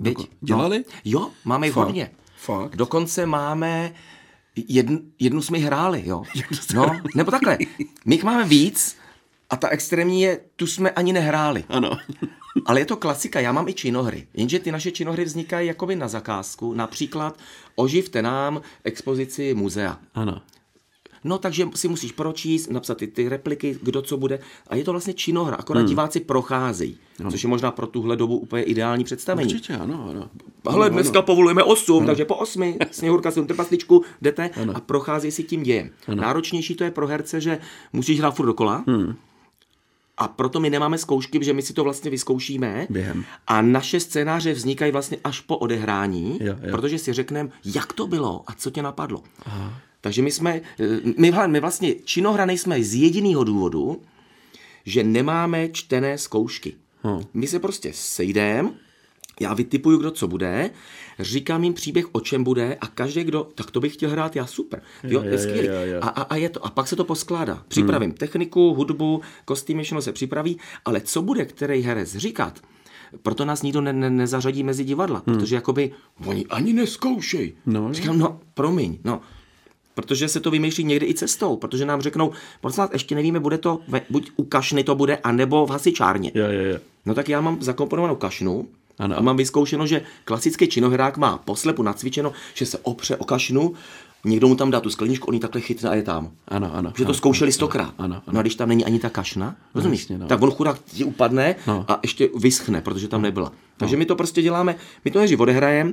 Viď? 0.00 0.18
Doko- 0.18 0.28
Dělali? 0.40 0.78
No. 0.78 0.84
Jo, 1.04 1.30
máme 1.44 1.66
jich 1.66 1.74
Fakt? 1.74 1.86
hodně. 1.86 2.10
Fakt? 2.36 2.76
Dokonce 2.76 3.26
máme, 3.26 3.92
jednu, 4.68 5.00
jednu 5.18 5.42
jsme 5.42 5.58
hráli, 5.58 6.02
jo. 6.06 6.22
No, 6.74 6.86
nebo 7.14 7.30
takhle, 7.30 7.58
my 8.04 8.14
jich 8.14 8.24
máme 8.24 8.44
víc 8.44 8.96
a 9.50 9.56
ta 9.56 9.68
extrémní 9.68 10.22
je, 10.22 10.40
tu 10.56 10.66
jsme 10.66 10.90
ani 10.90 11.12
nehráli. 11.12 11.64
Ano. 11.68 11.90
Ale 12.66 12.80
je 12.80 12.84
to 12.84 12.96
klasika, 12.96 13.40
já 13.40 13.52
mám 13.52 13.68
i 13.68 13.74
činohry. 13.74 14.26
Jenže 14.34 14.58
ty 14.58 14.72
naše 14.72 14.90
činohry 14.90 15.24
vznikají 15.24 15.68
jakoby 15.68 15.96
na 15.96 16.08
zakázku. 16.08 16.74
Například 16.74 17.38
oživte 17.74 18.22
nám 18.22 18.60
expozici 18.84 19.54
muzea. 19.54 19.98
Ano. 20.14 20.42
No 21.24 21.38
takže 21.38 21.68
si 21.74 21.88
musíš 21.88 22.12
pročíst, 22.12 22.70
napsat 22.70 22.98
ty, 22.98 23.06
ty 23.06 23.28
repliky, 23.28 23.78
kdo 23.82 24.02
co 24.02 24.16
bude. 24.16 24.38
A 24.66 24.76
je 24.76 24.84
to 24.84 24.92
vlastně 24.92 25.12
činohra, 25.14 25.56
akorát 25.56 25.80
hmm. 25.80 25.88
diváci 25.88 26.20
procházejí. 26.20 26.96
Což 27.30 27.42
je 27.42 27.48
možná 27.48 27.70
pro 27.70 27.86
tuhle 27.86 28.16
dobu 28.16 28.36
úplně 28.36 28.62
ideální 28.62 29.04
představení. 29.04 29.54
Určitě, 29.54 29.76
ano, 29.76 30.06
ano. 30.10 30.28
Ale 30.64 30.86
Ano, 30.86 30.94
dneska 30.94 31.18
ano. 31.18 31.26
povolujeme 31.26 31.62
8, 31.62 32.06
takže 32.06 32.24
po 32.24 32.34
8 32.34 32.74
sněhurka 32.90 33.30
si 33.30 33.44
trpasličku 33.44 34.04
jdete 34.22 34.50
a 34.74 34.80
prochází 34.80 35.30
si 35.30 35.42
tím 35.42 35.62
dějem. 35.62 35.90
Náročnější 36.14 36.74
to 36.74 36.84
je 36.84 36.90
pro 36.90 37.06
herce, 37.06 37.40
že 37.40 37.58
musíš 37.92 38.18
hrát 38.18 38.30
furt 38.30 38.46
dokola. 38.46 38.84
Hmm. 38.86 39.14
A 40.18 40.28
proto 40.28 40.60
my 40.60 40.70
nemáme 40.70 40.98
zkoušky, 40.98 41.44
že 41.44 41.52
my 41.52 41.62
si 41.62 41.72
to 41.72 41.84
vlastně 41.84 42.10
vyzkoušíme. 42.10 42.86
Během. 42.90 43.24
A 43.46 43.62
naše 43.62 44.00
scénáře 44.00 44.52
vznikají 44.52 44.92
vlastně 44.92 45.18
až 45.24 45.40
po 45.40 45.56
odehrání, 45.56 46.38
Jo, 46.40 46.54
jo. 46.62 46.70
protože 46.70 46.98
si 46.98 47.12
řekneme, 47.12 47.50
jak 47.64 47.92
to 47.92 48.06
bylo 48.06 48.42
a 48.46 48.52
co 48.54 48.70
tě 48.70 48.82
napadlo. 48.82 49.22
Aha. 49.46 49.72
Takže 50.02 50.22
my 50.22 50.30
jsme, 50.30 50.60
my, 51.18 51.30
hele, 51.30 51.48
my 51.48 51.60
vlastně 51.60 51.94
činohra 52.04 52.46
nejsme 52.46 52.82
z 52.82 52.94
jediného 52.94 53.44
důvodu, 53.44 54.02
že 54.84 55.04
nemáme 55.04 55.68
čtené 55.68 56.18
zkoušky. 56.18 56.74
Hmm. 57.02 57.22
My 57.34 57.46
se 57.46 57.58
prostě 57.58 57.90
sejdeme, 57.94 58.70
já 59.40 59.54
vytipuju, 59.54 59.98
kdo 59.98 60.10
co 60.10 60.28
bude, 60.28 60.70
říkám 61.18 61.64
jim 61.64 61.74
příběh, 61.74 62.06
o 62.12 62.20
čem 62.20 62.44
bude 62.44 62.76
a 62.80 62.86
každý, 62.86 63.24
kdo, 63.24 63.48
tak 63.54 63.70
to 63.70 63.80
bych 63.80 63.94
chtěl 63.94 64.10
hrát, 64.10 64.36
já 64.36 64.46
super. 64.46 64.82
Jo, 65.04 65.22
je 65.22 65.38
skvělý. 65.38 65.66
jo, 65.66 65.74
jo. 65.84 65.98
A, 66.02 66.08
a, 66.08 66.22
a, 66.22 66.36
je 66.36 66.48
to, 66.48 66.66
a 66.66 66.70
pak 66.70 66.88
se 66.88 66.96
to 66.96 67.04
poskládá. 67.04 67.62
Připravím 67.68 68.10
hmm. 68.10 68.16
techniku, 68.16 68.74
hudbu, 68.74 69.20
kostýmy, 69.44 69.82
všechno 69.82 70.02
se 70.02 70.12
připraví, 70.12 70.58
ale 70.84 71.00
co 71.00 71.22
bude 71.22 71.44
který 71.44 71.82
herec 71.82 72.16
říkat, 72.16 72.60
proto 73.22 73.44
nás 73.44 73.62
nikdo 73.62 73.80
ne, 73.80 73.92
ne, 73.92 74.10
nezařadí 74.10 74.62
mezi 74.62 74.84
divadla, 74.84 75.22
hmm. 75.26 75.36
protože 75.36 75.54
jakoby 75.54 75.92
oni 76.26 76.46
ani 76.46 76.72
neskoušej. 76.72 77.52
No, 77.66 77.92
Říkám, 77.92 78.18
no, 78.18 78.40
promiň, 78.54 78.98
no. 79.04 79.20
Protože 79.94 80.28
se 80.28 80.40
to 80.40 80.50
vymýšlí 80.50 80.84
někdy 80.84 81.06
i 81.06 81.14
cestou, 81.14 81.56
protože 81.56 81.86
nám 81.86 82.00
řeknou, 82.00 82.32
prosím 82.60 82.80
vás, 82.82 82.90
ještě 82.92 83.14
nevíme, 83.14 83.40
bude 83.40 83.58
to, 83.58 83.80
ve, 83.88 84.00
buď 84.10 84.30
u 84.36 84.44
kašny 84.44 84.84
to 84.84 84.94
bude, 84.94 85.16
anebo 85.16 85.66
v 85.66 85.70
hasičárně. 85.70 86.30
Jo, 86.34 86.44
jo, 86.50 86.60
jo. 86.72 86.78
No 87.06 87.14
tak 87.14 87.28
já 87.28 87.40
mám 87.40 87.62
zakomponovanou 87.62 88.16
kašnu 88.16 88.66
Ano. 88.98 89.18
a 89.18 89.20
mám 89.20 89.36
vyzkoušeno, 89.36 89.86
že 89.86 90.02
klasický 90.24 90.68
činohrák 90.68 91.16
má 91.16 91.38
poslepu 91.38 91.82
nacvičeno, 91.82 92.32
že 92.54 92.66
se 92.66 92.78
opře 92.82 93.16
o 93.16 93.24
kašnu, 93.24 93.74
někdo 94.24 94.48
mu 94.48 94.54
tam 94.56 94.70
dá 94.70 94.80
tu 94.80 94.90
skleničku, 94.90 95.26
on 95.28 95.34
ji 95.34 95.40
takhle 95.40 95.60
chytne 95.60 95.90
a 95.90 95.94
je 95.94 96.02
tam. 96.02 96.30
Ano, 96.48 96.70
ano. 96.74 96.92
Že 96.96 97.04
to 97.04 97.08
ano, 97.08 97.14
zkoušeli 97.14 97.52
stokrát. 97.52 97.94
Ano, 97.98 98.14
ano. 98.14 98.22
No 98.32 98.38
a 98.38 98.42
když 98.42 98.54
tam 98.54 98.68
není 98.68 98.84
ani 98.84 98.98
ta 98.98 99.10
kašna, 99.10 99.56
rozumíš? 99.74 100.00
jasně, 100.00 100.18
no. 100.18 100.26
Tak 100.26 100.42
on 100.42 100.50
chudák 100.50 100.78
ti 100.84 101.04
upadne 101.04 101.54
No. 101.66 101.84
a 101.88 101.98
ještě 102.02 102.28
vyschne, 102.38 102.80
protože 102.80 103.08
tam 103.08 103.22
nebyla. 103.22 103.52
Takže 103.76 103.96
my 103.96 104.04
to 104.06 104.16
prostě 104.16 104.42
děláme, 104.42 104.76
my 105.04 105.10
to 105.10 105.18
nejdřív 105.18 105.40
odehrajeme 105.40 105.92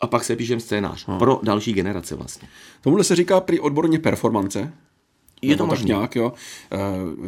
a 0.00 0.06
pak 0.06 0.24
se 0.24 0.36
píšeme 0.36 0.60
scénář 0.60 1.06
No. 1.06 1.18
pro 1.18 1.40
další 1.42 1.72
generace 1.72 2.14
vlastně. 2.14 2.48
Tomuhle 2.80 3.04
se 3.04 3.16
říká 3.16 3.40
prý 3.40 3.60
odborně 3.60 3.98
performance. 3.98 4.72
Je 5.42 5.56
to 5.56 5.66
možný. 5.66 5.86
nějak, 5.86 6.16
jo. 6.16 6.32
E, 6.72 6.76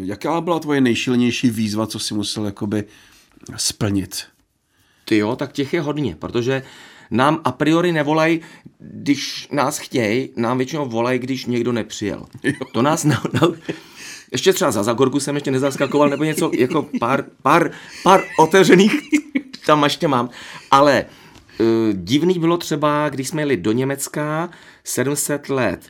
jaká 0.01 0.41
byla 0.41 0.59
tvoje 0.59 0.81
nejšilnější 0.81 1.51
výzva, 1.51 1.87
co 1.87 1.99
si 1.99 2.15
musel 2.15 2.45
jakoby 2.47 2.85
splnit? 3.57 4.25
Ty 5.05 5.17
jo, 5.17 5.37
tak 5.37 5.53
těch 5.53 5.73
je 5.73 5.81
hodně, 5.81 6.17
protože 6.19 6.63
nám 7.11 7.41
a 7.45 7.53
priori 7.53 7.93
nevolají, 7.93 8.41
když 8.79 9.49
nás 9.53 9.79
chtějí, 9.79 10.29
nám 10.37 10.57
většinou 10.59 10.89
volají, 10.89 11.19
když 11.19 11.47
někdo 11.47 11.73
nepřijel. 11.73 12.27
To 12.73 12.83
nás 12.83 13.05
na, 13.05 13.23
na, 13.33 13.41
ještě 14.33 14.53
třeba 14.53 14.71
za 14.71 14.83
Zagorku 14.83 15.21
jsem 15.21 15.35
ještě 15.35 15.51
nezaskakoval, 15.51 16.09
nebo 16.09 16.25
něco, 16.25 16.51
jako 16.59 16.87
pár, 17.01 17.25
pár, 17.43 17.71
pár 18.03 18.23
otevřených 18.39 18.93
tam 19.67 19.85
ještě 19.85 20.09
mám. 20.09 20.31
Ale 20.71 21.05
divný 21.93 22.39
bylo 22.39 22.57
třeba, 22.57 23.09
když 23.09 23.29
jsme 23.29 23.43
jeli 23.43 23.57
do 23.57 23.73
Německa 23.73 24.51
700 24.85 25.49
let 25.49 25.89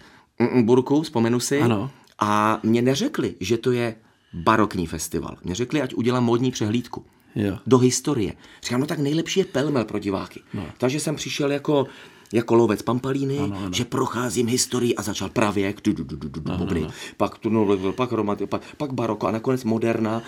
Burku, 0.63 1.03
vzpomenu 1.03 1.41
si, 1.41 1.61
Ano. 1.61 1.91
a 2.19 2.61
mě 2.63 2.83
neřekli, 2.83 3.35
že 3.41 3.59
to 3.59 3.73
je 3.73 3.95
barokní 4.33 4.87
festival. 4.87 5.37
Mě 5.45 5.55
řekli, 5.55 5.83
ať 5.83 5.95
udělám 5.95 6.25
módní 6.25 6.51
přehlídku 6.51 7.05
Jo. 7.35 7.59
do 7.67 7.79
historie. 7.79 8.33
Říkám, 8.63 8.81
no 8.81 8.87
tak 8.87 8.99
nejlepší 8.99 9.41
je 9.41 9.45
pelmel 9.47 9.85
pro 9.85 9.99
diváky. 9.99 10.41
No. 10.55 10.67
Takže 10.79 11.01
jsem 11.01 11.17
přišel 11.17 11.53
jako, 11.53 11.87
jako 12.33 12.55
lovec 12.55 12.83
pampalíny, 12.83 13.39
ano, 13.39 13.57
ano. 13.59 13.71
že 13.73 13.85
procházím 13.85 14.47
historii 14.47 14.95
a 14.95 15.03
začal 15.03 15.29
pravěk, 15.29 15.81
du, 15.85 15.93
du, 15.93 16.05
du, 16.05 16.17
du, 16.17 16.29
du, 16.29 16.41
du, 16.41 16.57
bobry, 16.57 16.87
pak 17.17 17.39
tu 17.39 17.77
pak 17.93 18.13
romantik, 18.13 18.49
pak, 18.49 18.63
pak 18.77 18.93
baroko 18.93 19.27
a 19.27 19.31
nakonec 19.31 19.65
moderna. 19.65 20.23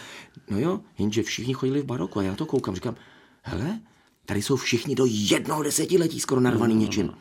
No 0.51 0.59
jo, 0.59 0.81
jenže 0.99 1.23
všichni 1.23 1.55
chodili 1.55 1.81
v 1.83 1.85
baroku 1.85 2.19
a 2.19 2.23
já 2.23 2.35
to 2.35 2.47
koukám, 2.47 2.75
říkám, 2.75 2.95
hele, 3.43 3.81
tady 4.26 4.43
jsou 4.43 4.57
všichni 4.57 4.95
do 4.95 5.05
jednoho 5.09 5.62
desetiletí 5.62 6.21
skoro 6.21 6.41
narvaný 6.41 6.75
něčím. 6.75 7.12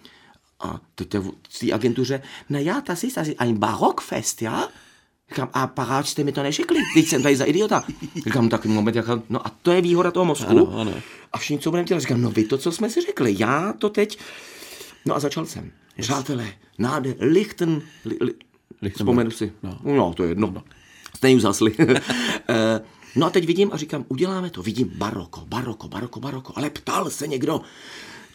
A 0.59 0.79
teď 0.95 1.13
v 1.49 1.59
té 1.59 1.71
agentuře, 1.73 2.21
no 2.49 2.59
já, 2.59 2.79
das 2.79 3.03
ist 3.03 3.17
asi 3.17 3.35
ein 3.35 3.57
Barockfest, 3.57 4.41
ja? 4.41 4.67
Říkám, 5.29 5.49
a 5.53 5.67
paráč 5.67 6.07
jste 6.07 6.23
mi 6.23 6.31
to 6.31 6.43
neřekli, 6.43 6.79
teď 6.93 7.07
jsem 7.07 7.23
tady 7.23 7.35
za 7.35 7.45
idiota. 7.45 7.83
Říkám, 8.25 8.49
tak 8.49 8.65
moment, 8.65 8.95
jak, 8.95 9.05
no 9.29 9.47
a 9.47 9.49
to 9.61 9.71
je 9.71 9.81
výhoda 9.81 10.11
toho 10.11 10.25
mozku. 10.25 10.49
Ano, 10.51 10.79
ano. 10.79 10.93
A 11.33 11.37
všichni, 11.37 11.59
co 11.59 11.69
budeme 11.71 11.87
dělat, 11.87 11.99
říkám, 11.99 12.21
no 12.21 12.31
vy 12.31 12.43
to, 12.43 12.57
co 12.57 12.71
jsme 12.71 12.89
si 12.89 13.01
řekli, 13.01 13.35
já 13.39 13.73
to 13.73 13.89
teď, 13.89 14.19
no 15.05 15.15
a 15.15 15.19
začal 15.19 15.45
jsem. 15.45 15.71
Přátelé, 16.01 16.53
náde, 16.77 17.15
Lichten, 17.19 17.81
li, 18.05 18.17
li, 18.21 18.33
Lichtenberg. 18.81 18.95
vzpomenu 18.95 19.31
si, 19.31 19.51
No. 19.63 19.79
no, 19.83 20.13
to 20.13 20.23
je 20.23 20.29
jedno, 20.29 20.51
no. 20.55 20.63
stejně 21.15 21.35
už 21.35 21.41
zasli. 21.41 21.75
No 23.15 23.27
a 23.27 23.29
teď 23.29 23.45
vidím 23.45 23.69
a 23.73 23.77
říkám, 23.77 24.05
uděláme 24.07 24.49
to, 24.49 24.61
vidím 24.61 24.91
baroko, 24.95 25.41
baroko, 25.45 25.87
baroko, 25.87 26.19
baroko, 26.19 26.53
ale 26.55 26.69
ptal 26.69 27.09
se 27.09 27.27
někdo, 27.27 27.61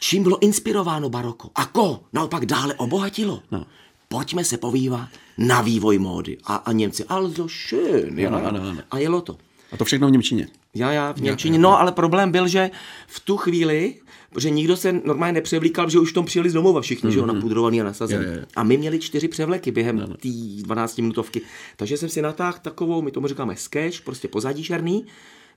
čím 0.00 0.22
bylo 0.22 0.42
inspirováno 0.42 1.08
baroko 1.08 1.50
a 1.54 1.66
ko 1.66 2.00
naopak 2.12 2.46
dále 2.46 2.74
obohatilo. 2.74 3.42
No. 3.50 3.66
Pojďme 4.08 4.44
se 4.44 4.58
povývat 4.58 5.08
na 5.38 5.62
vývoj 5.62 5.98
módy. 5.98 6.38
A, 6.44 6.56
a 6.56 6.72
Němci, 6.72 7.04
also 7.04 7.48
schön. 7.48 8.26
Ano, 8.26 8.38
ja. 8.38 8.48
ano, 8.48 8.62
ano. 8.62 8.82
A 8.90 8.98
jelo 8.98 9.20
to. 9.20 9.36
A 9.72 9.76
to 9.76 9.84
všechno 9.84 10.08
v 10.08 10.10
Němčině. 10.10 10.48
Já, 10.74 10.92
já, 10.92 11.12
v 11.12 11.20
Němčině. 11.20 11.58
No, 11.58 11.80
ale 11.80 11.92
problém 11.92 12.32
byl, 12.32 12.48
že 12.48 12.70
v 13.06 13.20
tu 13.20 13.36
chvíli, 13.36 13.94
že 14.38 14.50
nikdo 14.50 14.76
se 14.76 14.92
normálně 14.92 15.32
nepřevlíkal, 15.32 15.90
že 15.90 15.98
už 15.98 16.12
tom 16.12 16.24
přijeli 16.24 16.50
z 16.50 16.52
domova 16.52 16.80
všichni, 16.80 17.10
mm-hmm. 17.10 17.12
že 17.12 17.18
jo, 17.18 17.26
napudrovaný 17.26 17.80
a 17.80 17.84
nasazený. 17.84 18.24
Je, 18.24 18.30
je, 18.30 18.36
je. 18.36 18.46
A 18.56 18.62
my 18.62 18.76
měli 18.76 18.98
čtyři 18.98 19.28
převleky 19.28 19.70
během 19.70 20.14
té 20.22 20.28
12 20.62 20.96
minutovky. 20.96 21.40
Takže 21.76 21.96
jsem 21.96 22.08
si 22.08 22.22
natáhl 22.22 22.58
takovou, 22.62 23.02
my 23.02 23.10
tomu 23.10 23.26
říkáme 23.26 23.56
sketch, 23.56 24.00
prostě 24.00 24.28
pozadí 24.28 24.64
černý, 24.64 25.06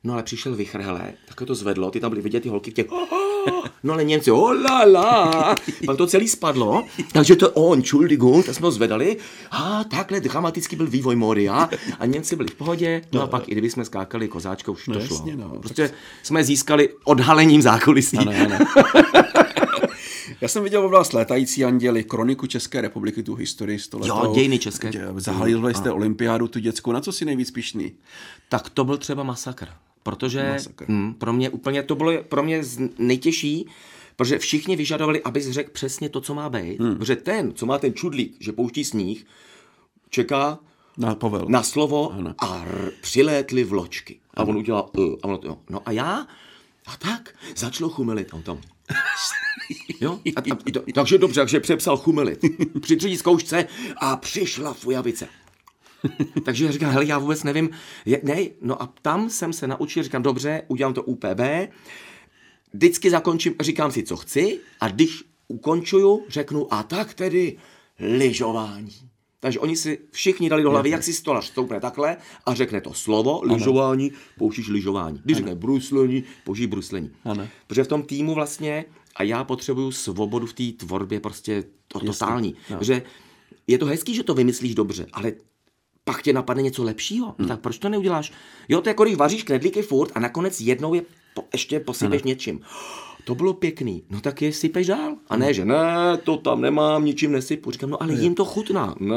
No 0.03 0.13
ale 0.13 0.23
přišel 0.23 0.55
vichr, 0.55 0.81
hele, 0.81 1.13
tak 1.27 1.47
to 1.47 1.55
zvedlo, 1.55 1.91
ty 1.91 1.99
tam 1.99 2.09
byly 2.11 2.21
vidět 2.21 2.39
ty 2.39 2.49
holky 2.49 2.71
v 2.71 2.73
těch, 2.73 2.85
no 3.83 3.93
ale 3.93 4.03
Němci, 4.03 4.31
oh 4.31 4.51
la 4.61 4.83
la, 4.83 5.55
pak 5.85 5.97
to 5.97 6.07
celý 6.07 6.27
spadlo, 6.27 6.85
takže 7.11 7.35
to 7.35 7.49
on, 7.51 7.77
Entschuldigung, 7.77 8.45
tak 8.45 8.55
jsme 8.55 8.65
ho 8.67 8.71
zvedali, 8.71 9.17
a 9.51 9.83
takhle 9.83 10.19
dramatický 10.19 10.75
byl 10.75 10.87
vývoj 10.87 11.15
mody, 11.15 11.49
a, 11.49 11.69
Němci 12.05 12.35
byli 12.35 12.49
v 12.49 12.55
pohodě, 12.55 13.01
no 13.13 13.21
a 13.21 13.27
pak 13.27 13.49
i 13.49 13.51
kdyby 13.51 13.69
jsme 13.69 13.85
skákali 13.85 14.27
kozáčkou, 14.27 14.71
už 14.71 14.85
to 14.85 14.91
No 14.93 14.99
šlo. 15.05 15.15
jasně, 15.17 15.35
no. 15.35 15.49
Prostě 15.49 15.91
jsme 16.23 16.43
získali 16.43 16.89
odhalením 17.03 17.61
zákulisí. 17.61 18.17
Ano, 18.17 18.31
ano. 18.45 18.57
Já 20.41 20.47
jsem 20.47 20.63
viděl 20.63 20.85
oblast 20.85 21.13
Létající 21.13 21.65
anděli, 21.65 22.03
kroniku 22.03 22.47
České 22.47 22.81
republiky, 22.81 23.23
tu 23.23 23.35
historii 23.35 23.79
stoletou. 23.79 24.25
Jo, 24.25 24.31
dějiny 24.35 24.59
české. 24.59 24.91
Zahalili 25.15 25.73
jste 25.73 25.91
olympiádu 25.91 26.47
tu 26.47 26.59
dětskou. 26.59 26.91
Na 26.91 27.01
co 27.01 27.11
si 27.11 27.25
nejvíc 27.25 27.51
pišný? 27.51 27.91
Tak 28.49 28.69
to 28.69 28.83
byl 28.83 28.97
třeba 28.97 29.23
masakr. 29.23 29.67
Protože 30.09 30.49
Masakr. 30.51 30.85
hm, 30.87 31.13
pro 31.13 31.33
mě 31.33 31.49
úplně, 31.49 31.83
to 31.83 31.95
bylo 31.95 32.23
pro 32.23 32.43
mě 32.43 32.61
nejtěžší, 32.97 33.67
protože 34.15 34.39
všichni 34.39 34.75
vyžadovali, 34.75 35.23
abys 35.23 35.49
řekl 35.49 35.71
přesně 35.71 36.09
to, 36.09 36.21
co 36.21 36.33
má 36.33 36.49
být. 36.49 36.79
Hmm. 36.79 36.95
Protože 36.95 37.15
ten, 37.15 37.53
co 37.53 37.65
má 37.65 37.77
ten 37.77 37.93
čudlík, 37.93 38.35
že 38.39 38.51
pouští 38.51 38.83
sníh, 38.83 39.25
čeká 40.09 40.59
Na 40.97 41.15
povel. 41.15 41.45
na 41.49 41.63
slovo 41.63 42.11
Ano. 42.13 42.35
a 42.37 42.63
r, 42.67 42.91
přilétly 43.01 43.63
vločky. 43.63 44.19
A 44.33 44.43
on 44.43 44.57
udělal 44.57 44.89
uh, 44.97 45.03
a 45.21 45.27
ono 45.27 45.37
to, 45.37 45.47
jo. 45.47 45.57
No 45.69 45.81
a 45.85 45.91
já, 45.91 46.27
a 46.87 46.97
tak, 46.99 47.35
začalo 47.55 47.89
chumelit. 47.89 48.33
On 48.33 48.41
tam, 48.41 48.61
Jo? 50.01 50.19
A, 50.35 50.39
a, 50.39 50.71
to, 50.73 50.81
takže 50.93 51.17
dobře, 51.17 51.41
takže 51.41 51.59
přepsal 51.59 51.97
chumelit. 51.97 52.39
Při 52.81 52.95
třetí 52.95 53.17
zkoušce 53.17 53.65
a 53.97 54.15
přišla 54.15 54.73
fujavice. 54.73 55.27
takže 56.45 56.65
já 56.65 56.71
říkám, 56.71 56.91
hele, 56.91 57.05
já 57.05 57.17
vůbec 57.17 57.43
nevím, 57.43 57.69
je, 58.05 58.21
ne, 58.23 58.37
no 58.61 58.81
a 58.81 58.93
tam 59.01 59.29
jsem 59.29 59.53
se 59.53 59.67
naučil, 59.67 60.03
říkám, 60.03 60.23
dobře, 60.23 60.61
udělám 60.67 60.93
to 60.93 61.03
UPB, 61.03 61.41
vždycky 62.73 63.09
zakončím, 63.09 63.55
říkám 63.59 63.91
si, 63.91 64.03
co 64.03 64.17
chci 64.17 64.59
a 64.79 64.87
když 64.87 65.23
ukončuju, 65.47 66.25
řeknu, 66.29 66.73
a 66.73 66.83
tak 66.83 67.13
tedy 67.13 67.57
lyžování. 67.99 69.09
Takže 69.39 69.59
oni 69.59 69.75
si 69.75 69.99
všichni 70.11 70.49
dali 70.49 70.63
do 70.63 70.71
hlavy, 70.71 70.89
jak 70.89 71.03
si 71.03 71.13
stolař 71.13 71.45
stoupne 71.45 71.79
takhle 71.79 72.17
a 72.45 72.53
řekne 72.53 72.81
to 72.81 72.93
slovo, 72.93 73.41
lyžování, 73.43 74.11
pouštíš 74.37 74.67
lyžování. 74.67 75.21
Když 75.23 75.37
řekne 75.37 75.55
bruslení, 75.55 76.23
použij 76.43 76.67
bruslení. 76.67 77.11
Ano. 77.25 77.47
Protože 77.67 77.83
v 77.83 77.87
tom 77.87 78.03
týmu 78.03 78.33
vlastně, 78.33 78.85
a 79.15 79.23
já 79.23 79.43
potřebuju 79.43 79.91
svobodu 79.91 80.47
v 80.47 80.53
té 80.53 80.85
tvorbě 80.85 81.19
prostě 81.19 81.63
to 81.87 81.99
totální. 81.99 82.55
Že 82.81 83.01
je 83.67 83.77
to 83.77 83.85
hezký, 83.85 84.15
že 84.15 84.23
to 84.23 84.33
vymyslíš 84.33 84.75
dobře, 84.75 85.05
ale 85.13 85.33
pak 86.13 86.21
tě 86.21 86.33
napadne 86.33 86.63
něco 86.63 86.83
lepšího. 86.83 87.35
No 87.37 87.47
tak 87.47 87.59
proč 87.59 87.77
to 87.77 87.89
neuděláš? 87.89 88.31
Jo, 88.69 88.81
to 88.81 88.89
je 88.89 88.91
jako 88.91 89.03
když 89.03 89.15
vaříš 89.15 89.43
knedlíky 89.43 89.81
furt 89.81 90.11
a 90.15 90.19
nakonec 90.19 90.61
jednou 90.61 90.93
je 90.93 91.01
po, 91.33 91.43
ještě 91.53 91.79
posypeš 91.79 92.23
něčím. 92.23 92.61
To 93.23 93.35
bylo 93.35 93.53
pěkný. 93.53 94.03
No 94.09 94.21
tak 94.21 94.41
je 94.41 94.53
sypeš 94.53 94.87
dál. 94.87 95.15
A 95.29 95.37
ne, 95.37 95.53
že 95.53 95.65
ne, 95.65 96.17
to 96.23 96.37
tam 96.37 96.61
nemám, 96.61 97.05
ničím 97.05 97.31
nesypu. 97.31 97.71
Říkám, 97.71 97.89
no 97.89 98.03
ale 98.03 98.13
jim 98.13 98.35
to 98.35 98.45
chutná. 98.45 98.95
Ne, 98.99 99.15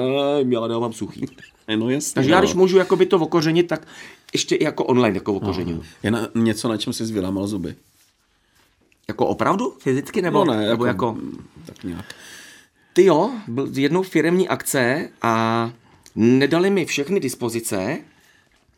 já 0.49 0.67
dávám 0.67 0.93
suchý. 0.93 1.27
No 1.77 1.91
jasně. 1.91 2.15
Takže 2.15 2.31
já, 2.31 2.37
no. 2.37 2.43
když 2.43 2.55
můžu 2.55 2.79
jakoby 2.79 3.07
to 3.07 3.17
okořenit, 3.17 3.69
tak 3.69 3.89
ještě 4.33 4.57
i 4.57 4.65
jako 4.65 4.85
online 4.85 5.17
jako 5.17 5.35
okořením. 5.35 5.83
Je 6.03 6.11
na, 6.11 6.29
něco, 6.35 6.69
na 6.69 6.77
čem 6.77 6.93
jsi 6.93 7.05
vylámal 7.05 7.47
zuby? 7.47 7.75
Jako 9.09 9.27
opravdu? 9.27 9.75
Fyzicky? 9.79 10.23
Nebo, 10.23 10.45
No 10.45 10.55
ne, 10.55 10.69
nebo 10.69 10.85
jako, 10.85 11.07
jako 11.07 11.21
tak 11.67 11.85
nějak. 11.85 12.15
Ty 12.93 13.05
jo, 13.05 13.31
byl 13.49 13.69
jednou 13.77 14.03
firemní 14.03 14.49
akce 14.49 15.09
a 15.23 15.73
nedali 16.15 16.71
mi 16.71 16.85
všechny 16.85 17.21
dispozice, 17.21 17.99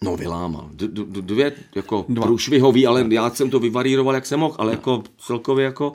no 0.03 0.17
vylámal. 0.17 0.69
D- 0.73 0.88
d- 0.88 1.23
dvě 1.23 1.53
jako 1.75 2.05
Dva. 2.09 2.26
průšvihový, 2.26 2.87
ale 2.87 3.07
já 3.11 3.31
jsem 3.31 3.50
to 3.50 3.61
vyvaríroval, 3.61 4.14
jak 4.14 4.26
jsem 4.26 4.41
mohl, 4.41 4.55
ale 4.59 4.73
jako 4.73 5.03
celkově 5.26 5.64
jako... 5.64 5.93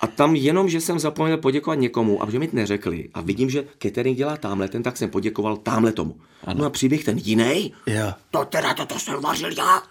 A 0.00 0.06
tam 0.06 0.34
jenom, 0.36 0.68
že 0.68 0.80
jsem 0.80 0.98
zapomněl 0.98 1.36
poděkovat 1.36 1.78
někomu 1.78 2.22
a 2.22 2.30
že 2.30 2.38
mi 2.38 2.48
neřekli 2.52 3.08
a 3.14 3.20
vidím, 3.20 3.50
že 3.50 3.64
catering 3.82 4.16
dělá 4.16 4.36
tamhle 4.36 4.68
ten, 4.68 4.82
tak 4.82 4.96
jsem 4.96 5.10
poděkoval 5.10 5.56
tamhle 5.56 5.92
tomu. 5.92 6.16
No 6.54 6.64
a 6.64 6.70
příběh 6.70 7.04
ten 7.04 7.18
jiný, 7.18 7.72
Jo. 7.86 8.12
to 8.30 8.44
teda, 8.44 8.74
to, 8.74 8.86
to 8.86 8.98
jsem 8.98 9.20
vařil 9.20 9.52
já. 9.58 9.82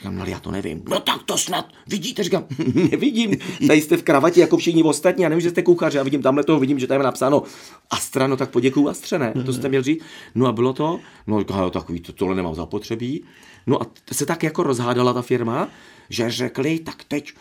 Říkám, 0.00 0.14
no 0.14 0.20
ale 0.22 0.30
já 0.30 0.40
to 0.40 0.50
nevím. 0.50 0.82
No 0.88 1.00
tak 1.00 1.22
to 1.22 1.38
snad 1.38 1.68
vidíte, 1.86 2.24
říkám, 2.24 2.44
nevidím. 2.90 3.36
Tady 3.66 3.80
jste 3.80 3.96
v 3.96 4.02
kravatě 4.02 4.40
jako 4.40 4.56
všichni 4.56 4.82
ostatní, 4.82 5.22
já 5.22 5.28
nevím, 5.28 5.40
že 5.40 5.50
jste 5.50 5.62
kuchaři, 5.62 5.96
já 5.96 6.02
vidím 6.02 6.22
tamhle 6.22 6.44
toho, 6.44 6.60
vidím, 6.60 6.78
že 6.78 6.86
tam 6.86 6.96
je 6.96 7.04
napsáno 7.04 7.42
Astra, 7.90 8.26
no 8.26 8.36
tak 8.36 8.50
poděkuju 8.50 8.88
Astře, 8.88 9.18
ne? 9.18 9.32
To 9.46 9.52
jste 9.52 9.68
měl 9.68 9.82
říct. 9.82 10.02
No 10.34 10.46
a 10.46 10.52
bylo 10.52 10.72
to, 10.72 11.00
no 11.26 11.44
takový, 11.70 12.00
to, 12.00 12.12
tohle 12.12 12.34
nemám 12.34 12.54
zapotřebí. 12.54 13.24
No 13.66 13.82
a 13.82 13.86
se 14.12 14.26
tak 14.26 14.42
jako 14.42 14.62
rozhádala 14.62 15.12
ta 15.12 15.22
firma, 15.22 15.68
že 16.08 16.30
řekli, 16.30 16.78
tak 16.78 17.04
teď 17.04 17.32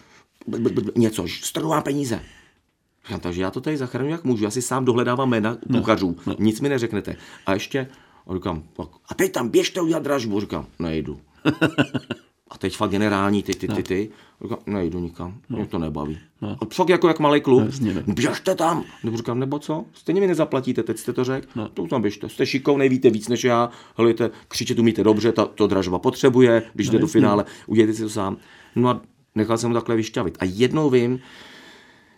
b- 0.47 0.59
b- 0.59 0.81
b- 0.81 0.91
něco, 0.95 1.25
strnu 1.27 1.69
vám 1.69 1.83
peníze. 1.83 2.19
Říkám, 3.05 3.19
takže 3.19 3.41
já 3.41 3.51
to 3.51 3.61
tady 3.61 3.77
zachraňuji, 3.77 4.11
jak 4.11 4.23
můžu. 4.23 4.43
Já 4.43 4.51
si 4.51 4.61
sám 4.61 4.85
dohledávám 4.85 5.29
jména 5.29 5.57
kuchařů. 5.71 6.15
Nic 6.39 6.61
mi 6.61 6.69
neřeknete. 6.69 7.15
A 7.45 7.53
ještě, 7.53 7.87
a 8.27 8.33
říkám, 8.33 8.63
a 9.09 9.13
teď 9.15 9.31
tam 9.31 9.49
běžte 9.49 9.81
udělat 9.81 10.03
dražbu. 10.03 10.39
Říkám, 10.39 10.65
nejdu. 10.79 11.19
A 12.49 12.57
teď 12.57 12.77
fakt 12.77 12.91
generální, 12.91 13.43
ty, 13.43 13.53
ty, 13.53 13.67
ty, 13.67 13.83
ty. 13.83 14.09
Říkám, 14.43 14.57
nejdu 14.65 14.99
nikam, 14.99 15.37
mě 15.49 15.65
to 15.65 15.79
nebaví. 15.79 16.17
A 16.61 16.65
fakt 16.73 16.89
jako 16.89 17.07
jak 17.07 17.19
malý 17.19 17.41
klub. 17.41 17.63
Ne. 17.81 18.03
Běžte 18.07 18.55
tam. 18.55 18.83
Nebo 19.03 19.17
říkám, 19.17 19.39
nebo 19.39 19.59
co? 19.59 19.85
Stejně 19.93 20.21
mi 20.21 20.27
nezaplatíte, 20.27 20.83
teď 20.83 20.97
jste 20.97 21.13
to 21.13 21.23
řekl. 21.23 21.47
No. 21.55 21.69
To 21.69 21.87
tam 21.87 22.01
běžte. 22.01 22.29
Jste 22.29 22.45
šikovnej, 22.45 22.89
víte 22.89 23.09
víc 23.09 23.27
než 23.27 23.43
já. 23.43 23.69
Helejte, 23.97 24.31
křičet 24.47 24.79
umíte 24.79 25.03
dobře, 25.03 25.31
ta, 25.31 25.45
to 25.45 25.67
dražba 25.67 25.99
potřebuje, 25.99 26.63
když 26.73 26.89
jde 26.89 26.99
do 26.99 27.07
finále, 27.07 27.45
udělejte 27.67 27.93
si 27.93 28.01
to 28.01 28.09
sám. 28.09 28.37
No 28.75 28.89
a 28.89 29.01
nechal 29.35 29.57
jsem 29.57 29.69
ho 29.69 29.73
takhle 29.73 29.95
vyšťavit. 29.95 30.37
A 30.39 30.45
jednou 30.45 30.89
vím, 30.89 31.19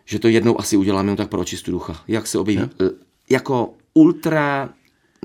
že 0.05 0.19
to 0.19 0.27
jednou 0.27 0.59
asi 0.59 0.77
udělám 0.77 1.05
jenom 1.05 1.17
tak 1.17 1.29
pro 1.29 1.39
očistu 1.41 1.71
ducha. 1.71 2.03
Jak 2.07 2.27
se 2.27 2.39
objeví. 2.39 2.61
eh, 2.81 2.89
Jako 3.29 3.73
ultra 3.93 4.69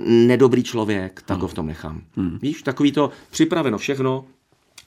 nedobrý 0.06 0.62
člověk, 0.62 1.22
tak 1.26 1.38
ho 1.38 1.48
v 1.48 1.54
tom 1.54 1.66
nechám. 1.66 2.02
Víš, 2.42 2.62
takový 2.62 2.92
to 2.92 3.10
připraveno 3.30 3.78
všechno 3.78 4.24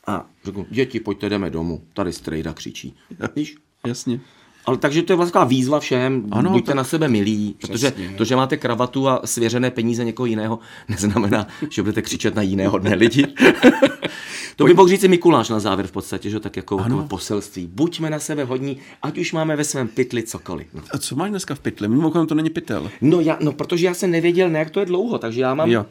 a 0.07 0.25
řeknu, 0.45 0.65
děti, 0.69 0.99
pojďte, 0.99 1.29
jdeme 1.29 1.49
domů. 1.49 1.81
Tady 1.93 2.13
strejda 2.13 2.53
křičí. 2.53 2.95
Víš? 3.35 3.55
Jasně. 3.87 4.19
Ale 4.65 4.77
takže 4.77 5.01
to 5.03 5.13
je 5.13 5.17
vlastně 5.17 5.31
taková 5.31 5.45
výzva 5.45 5.79
všem, 5.79 6.23
ano, 6.31 6.37
Ano, 6.39 6.51
buďte 6.51 6.65
tak- 6.65 6.75
na 6.75 6.83
sebe 6.83 7.07
milí, 7.07 7.55
protože 7.61 7.91
Přesně. 7.91 8.13
to, 8.17 8.25
že 8.25 8.35
máte 8.35 8.57
kravatu 8.57 9.07
a 9.09 9.21
svěřené 9.25 9.71
peníze 9.71 10.05
někoho 10.05 10.25
jiného, 10.25 10.59
neznamená, 10.89 11.47
že 11.69 11.81
budete 11.81 12.01
křičet 12.01 12.35
na 12.35 12.41
jiného 12.41 12.77
dne 12.77 12.95
lidi. 12.95 13.25
to 14.55 14.65
by 14.65 14.73
mohl 14.73 14.87
říct 14.89 15.03
i 15.03 15.07
Mikuláš 15.07 15.49
na 15.49 15.59
závěr 15.59 15.87
v 15.87 15.91
podstatě, 15.91 16.29
že 16.29 16.39
tak 16.39 16.55
jako, 16.55 16.79
jako 16.79 17.05
poselství. 17.09 17.67
Buďme 17.67 18.09
na 18.09 18.19
sebe 18.19 18.43
hodní, 18.43 18.77
ať 19.01 19.17
už 19.17 19.33
máme 19.33 19.55
ve 19.55 19.63
svém 19.63 19.87
pytli 19.87 20.23
cokoliv. 20.23 20.67
No. 20.73 20.81
A 20.93 20.97
co 20.97 21.15
máš 21.15 21.29
dneska 21.29 21.55
v 21.55 21.59
pytli? 21.59 21.87
Mimochodem 21.87 22.27
to 22.27 22.35
není 22.35 22.49
pytel. 22.49 22.91
No, 23.01 23.19
já, 23.21 23.37
no, 23.41 23.51
protože 23.51 23.85
já 23.85 23.93
jsem 23.93 24.11
nevěděl, 24.11 24.49
ne, 24.49 24.59
jak 24.59 24.69
to 24.69 24.79
je 24.79 24.85
dlouho, 24.85 25.17
takže 25.17 25.41
já 25.41 25.53
mám... 25.53 25.69
Jo. 25.71 25.85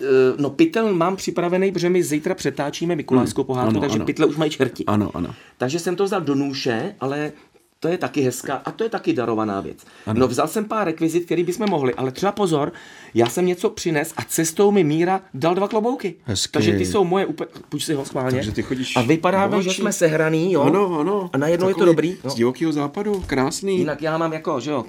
Eh, 0.00 0.06
No, 0.38 0.50
pytel 0.50 0.94
mám 0.94 1.16
připravený, 1.16 1.72
protože 1.72 1.90
my 1.90 2.02
zítra 2.02 2.34
přetáčíme 2.34 2.96
Mikulášskou 2.96 3.44
pohádku, 3.44 3.70
ano, 3.70 3.80
takže 3.80 3.96
ano. 3.96 4.06
pytle 4.06 4.26
už 4.26 4.36
mají 4.36 4.50
čerti. 4.50 4.84
Ano, 4.84 5.10
ano. 5.14 5.34
Takže 5.58 5.78
jsem 5.78 5.96
to 5.96 6.04
vzal 6.04 6.20
do 6.20 6.34
nůše, 6.34 6.94
ale 7.00 7.32
to 7.80 7.88
je 7.88 7.98
taky 7.98 8.20
hezká 8.20 8.54
a 8.64 8.70
to 8.70 8.84
je 8.84 8.90
taky 8.90 9.12
darovaná 9.12 9.60
věc. 9.60 9.78
Ano. 10.06 10.20
No 10.20 10.28
vzal 10.28 10.48
jsem 10.48 10.64
pár 10.64 10.86
rekvizit, 10.86 11.24
který 11.24 11.44
bychom 11.44 11.66
mohli, 11.70 11.94
ale 11.94 12.10
třeba 12.12 12.32
pozor, 12.32 12.72
já 13.14 13.26
jsem 13.28 13.46
něco 13.46 13.70
přines 13.70 14.12
a 14.16 14.24
cestou 14.24 14.70
mi 14.70 14.84
Míra 14.84 15.20
dal 15.34 15.54
dva 15.54 15.68
klobouky. 15.68 16.14
Hezky. 16.24 16.52
Takže 16.52 16.72
ty 16.72 16.86
jsou 16.86 17.04
moje 17.04 17.26
úplně, 17.26 17.48
půjč 17.68 17.84
si 17.84 17.94
ho 17.94 18.04
schválně. 18.04 18.36
Takže 18.36 18.52
ty 18.52 18.62
chodíš 18.62 18.96
a 18.96 19.02
vypadáme, 19.02 19.56
do 19.56 19.62
že 19.62 19.70
jsme 19.70 19.92
sehraný, 19.92 20.52
jo. 20.52 20.62
Ano, 20.62 21.00
ano. 21.00 21.30
A 21.32 21.38
najednou 21.38 21.68
je 21.68 21.74
to 21.74 21.80
Takový 21.80 21.92
dobrý. 21.92 22.16
No. 22.24 22.30
Z 22.30 22.34
divokého 22.34 22.72
západu, 22.72 23.22
krásný. 23.26 23.78
Jinak 23.78 24.02
já 24.02 24.18
mám 24.18 24.32
jako, 24.32 24.60
že 24.60 24.70
jo, 24.70 24.84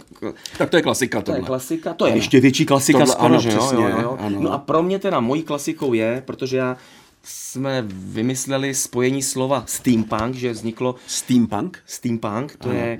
Tak 0.58 0.70
to 0.70 0.76
je 0.78 0.82
klasika 0.82 1.22
to 1.22 1.32
je 1.32 1.36
tohle. 1.36 1.48
klasika, 1.48 1.94
to 1.94 2.08
je 2.08 2.16
ještě 2.16 2.40
větší 2.40 2.66
klasika 2.66 3.00
Tohle 3.00 3.14
skoro, 3.14 3.26
ano, 3.26 3.40
že 3.42 3.50
jo, 3.52 3.58
přesně, 3.58 3.84
jo, 3.84 3.90
jo, 3.90 4.02
jo. 4.02 4.18
ano. 4.20 4.42
No 4.42 4.54
a 4.54 4.58
pro 4.58 4.84
mě 4.84 5.00
teda 5.00 5.20
mojí 5.20 5.44
klasikou 5.44 5.94
je, 5.94 6.24
protože 6.26 6.58
já 6.58 6.78
jsme 7.24 7.84
vymysleli 7.88 8.74
spojení 8.76 9.22
slova 9.22 9.64
steampunk, 9.68 10.36
že 10.36 10.52
vzniklo 10.52 10.96
Steampunk? 11.08 11.84
steampunk, 11.86 12.56
to 12.56 12.72
je 12.72 13.00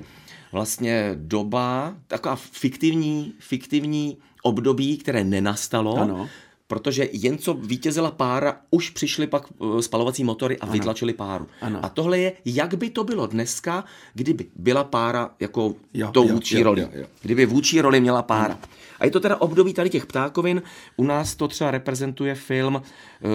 vlastně 0.52 1.10
doba, 1.14 1.94
taková 2.06 2.36
fiktivní, 2.36 3.34
fiktivní 3.38 4.18
období, 4.42 4.98
které 4.98 5.24
nenastalo, 5.24 5.96
Ano. 5.96 6.28
Protože 6.72 7.08
jen 7.12 7.38
co 7.38 7.54
vítězila 7.54 8.10
pára, 8.10 8.56
už 8.70 8.90
přišly 8.90 9.26
pak 9.26 9.46
eh, 9.78 9.82
spalovací 9.82 10.24
motory 10.24 10.58
a 10.58 10.66
vytlačili 10.66 11.12
páru. 11.12 11.46
Ano. 11.60 11.80
A 11.82 11.88
tohle 11.88 12.18
je, 12.18 12.32
jak 12.44 12.74
by 12.74 12.90
to 12.90 13.04
bylo 13.04 13.26
dneska, 13.26 13.84
kdyby 14.14 14.46
byla 14.56 14.84
pára 14.84 15.30
jako 15.40 15.74
Jo, 15.94 16.10
tou 16.12 16.28
jo, 16.28 16.34
vůči 16.34 16.56
jo, 16.56 16.62
roli. 16.64 16.80
jo, 16.80 16.88
jo. 16.92 17.06
Kdyby 17.22 17.46
vůči 17.46 17.80
roli 17.80 18.00
měla 18.00 18.22
pára. 18.22 18.58
A 19.00 19.04
je 19.04 19.10
to 19.10 19.20
teda 19.20 19.36
období 19.40 19.74
tady 19.74 19.90
těch 19.90 20.06
ptákovin. 20.06 20.62
U 20.96 21.04
nás 21.04 21.34
to 21.34 21.48
třeba 21.48 21.70
reprezentuje 21.70 22.34
film 22.34 22.82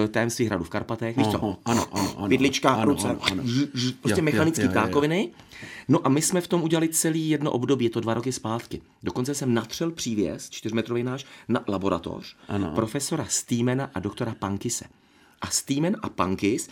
eh, 0.04 0.08
Tajemství 0.08 0.46
hradu 0.46 0.64
v 0.64 0.70
Karpatech. 0.70 1.18
Víš 1.18 1.28
co? 1.28 1.38
Ano, 1.38 1.58
ano, 1.66 1.86
ano, 1.92 2.14
ano. 2.18 2.28
Vidlička, 2.28 2.70
Ano, 2.70 2.86
ruce, 2.92 3.08
ano, 3.08 3.20
ano. 3.32 3.44
ž- 3.46 3.68
ž- 3.74 3.94
prostě 4.02 4.20
Jo, 4.22 4.26
mechanický 4.26 4.62
jo, 4.62 4.68
jo, 4.68 4.74
jo. 4.76 4.82
ptákoviny. 4.82 5.30
No 5.88 6.06
a 6.06 6.10
my 6.10 6.22
jsme 6.22 6.42
v 6.42 6.48
tom 6.48 6.64
udělali 6.64 6.90
celý 6.90 7.30
jedno 7.30 7.52
období, 7.52 7.86
je 7.86 7.90
to 7.92 8.00
dva 8.00 8.14
roky 8.14 8.32
zpátky. 8.32 8.82
Dokonce 9.04 9.36
jsem 9.36 9.54
natřel 9.54 9.92
přívěs, 9.92 10.50
čtyřmetrový 10.50 11.04
náš, 11.04 11.26
na 11.48 11.64
laboratoř 11.68 12.36
Ano. 12.48 12.72
profesora 12.76 13.26
Steemena 13.30 13.92
a 13.94 14.00
doktora 14.00 14.36
Pankise. 14.40 14.86
A 15.42 15.48
Steemen 15.50 15.98
a 16.02 16.10
Pankis 16.10 16.70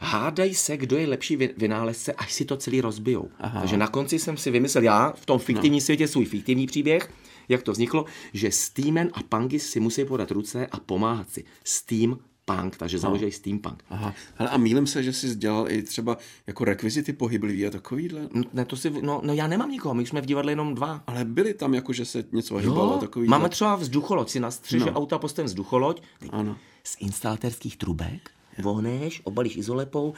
hádají 0.00 0.54
se, 0.54 0.76
kdo 0.76 0.96
je 0.96 1.06
lepší 1.08 1.36
vy- 1.36 1.54
vynálezce, 1.56 2.12
až 2.12 2.32
si 2.32 2.44
to 2.44 2.56
celý 2.56 2.80
rozbijou. 2.80 3.28
Aha. 3.38 3.60
Takže 3.60 3.76
na 3.76 3.86
konci 3.86 4.18
jsem 4.18 4.36
si 4.36 4.50
vymyslel 4.50 4.84
já 4.84 5.12
v 5.16 5.26
tom 5.26 5.38
fiktivním 5.38 5.80
no. 5.80 5.80
světě 5.80 6.08
svůj 6.08 6.24
fiktivní 6.24 6.66
příběh, 6.66 7.10
jak 7.48 7.62
to 7.62 7.72
vzniklo, 7.72 8.04
že 8.32 8.50
Steeman 8.50 9.08
a 9.12 9.22
Pankis 9.22 9.70
si 9.70 9.80
musí 9.80 10.04
podat 10.04 10.30
ruce 10.30 10.66
a 10.66 10.80
pomáhat 10.80 11.30
si. 11.30 11.44
Steam 11.64 12.18
Punk, 12.56 12.76
takže 12.76 12.98
založili 12.98 13.32
Steampunk. 13.32 13.84
Aha. 13.90 14.14
Hele, 14.34 14.50
a 14.50 14.56
mýlím 14.56 14.86
se, 14.86 15.02
že 15.02 15.12
jsi 15.12 15.34
dělal 15.36 15.70
i 15.70 15.82
třeba 15.82 16.18
jako 16.46 16.64
rekvizity 16.64 17.12
pohyblivý 17.12 17.66
a 17.66 17.70
takovýhle. 17.70 18.20
N- 18.34 18.44
Ne, 18.52 18.64
to 18.64 18.76
si, 18.76 18.90
no, 19.02 19.20
no 19.24 19.32
já 19.34 19.46
nemám 19.46 19.70
nikoho, 19.70 19.94
my 19.94 20.06
jsme 20.06 20.20
v 20.20 20.26
divadle 20.26 20.52
jenom 20.52 20.74
dva. 20.74 21.02
Ale 21.06 21.24
byly 21.24 21.54
tam 21.54 21.74
jako, 21.74 21.92
že 21.92 22.04
se 22.04 22.24
něco 22.32 22.56
hýbalo 22.56 22.94
a 22.94 22.98
takový. 22.98 23.28
máme 23.28 23.48
třeba 23.48 23.76
vzducholoď, 23.76 24.28
si 24.30 24.40
na 24.40 24.50
střeže 24.50 24.84
No. 24.84 24.90
no. 24.92 24.98
auta 24.98 25.18
postavím 25.18 25.46
vzducholoď, 25.46 26.02
Ano. 26.30 26.56
z 26.84 26.96
instalatérských 27.00 27.76
trubek, 27.76 28.30
vohneš, 28.62 29.20
obalíš 29.24 29.56
izolepou, 29.56 30.14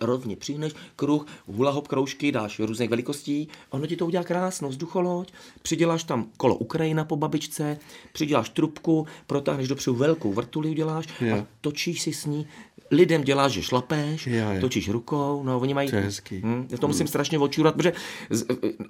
rovně 0.00 0.36
přihneš, 0.36 0.72
kruh, 0.96 1.26
hula 1.46 1.70
hop 1.70 1.88
kroužky, 1.88 2.32
dáš 2.32 2.58
různých 2.60 2.90
velikostí, 2.90 3.48
ono 3.70 3.86
ti 3.86 3.96
to 3.96 4.06
udělá 4.06 4.24
krásnou 4.24 4.68
vzducholoď, 4.68 5.32
přiděláš 5.62 6.04
tam 6.04 6.26
kolo 6.36 6.56
Ukrajina 6.56 7.04
po 7.04 7.16
babičce, 7.16 7.78
přiděláš 8.12 8.48
trubku, 8.48 9.06
protáhneš 9.26 9.68
dopředu 9.68 9.96
velkou 9.96 10.32
vrtuli 10.32 10.70
uděláš 10.70 11.06
Jo. 11.20 11.36
a 11.36 11.46
točíš 11.60 12.02
si 12.02 12.12
s 12.12 12.26
ní, 12.26 12.46
lidem 12.90 13.22
děláš, 13.22 13.52
že 13.52 13.62
šlapeš, 13.62 14.26
Jo, 14.26 14.44
jo. 14.54 14.60
točíš 14.60 14.88
rukou, 14.88 15.42
no 15.44 15.58
oni 15.60 15.74
mají... 15.74 15.90
To 15.90 15.96
je 15.96 16.02
hezký. 16.02 16.40
Hm, 16.44 16.66
já 16.70 16.78
to 16.78 16.88
musím 16.88 17.06
strašně 17.06 17.38
očurat, 17.38 17.74
protože 17.74 17.92
z, 18.30 18.44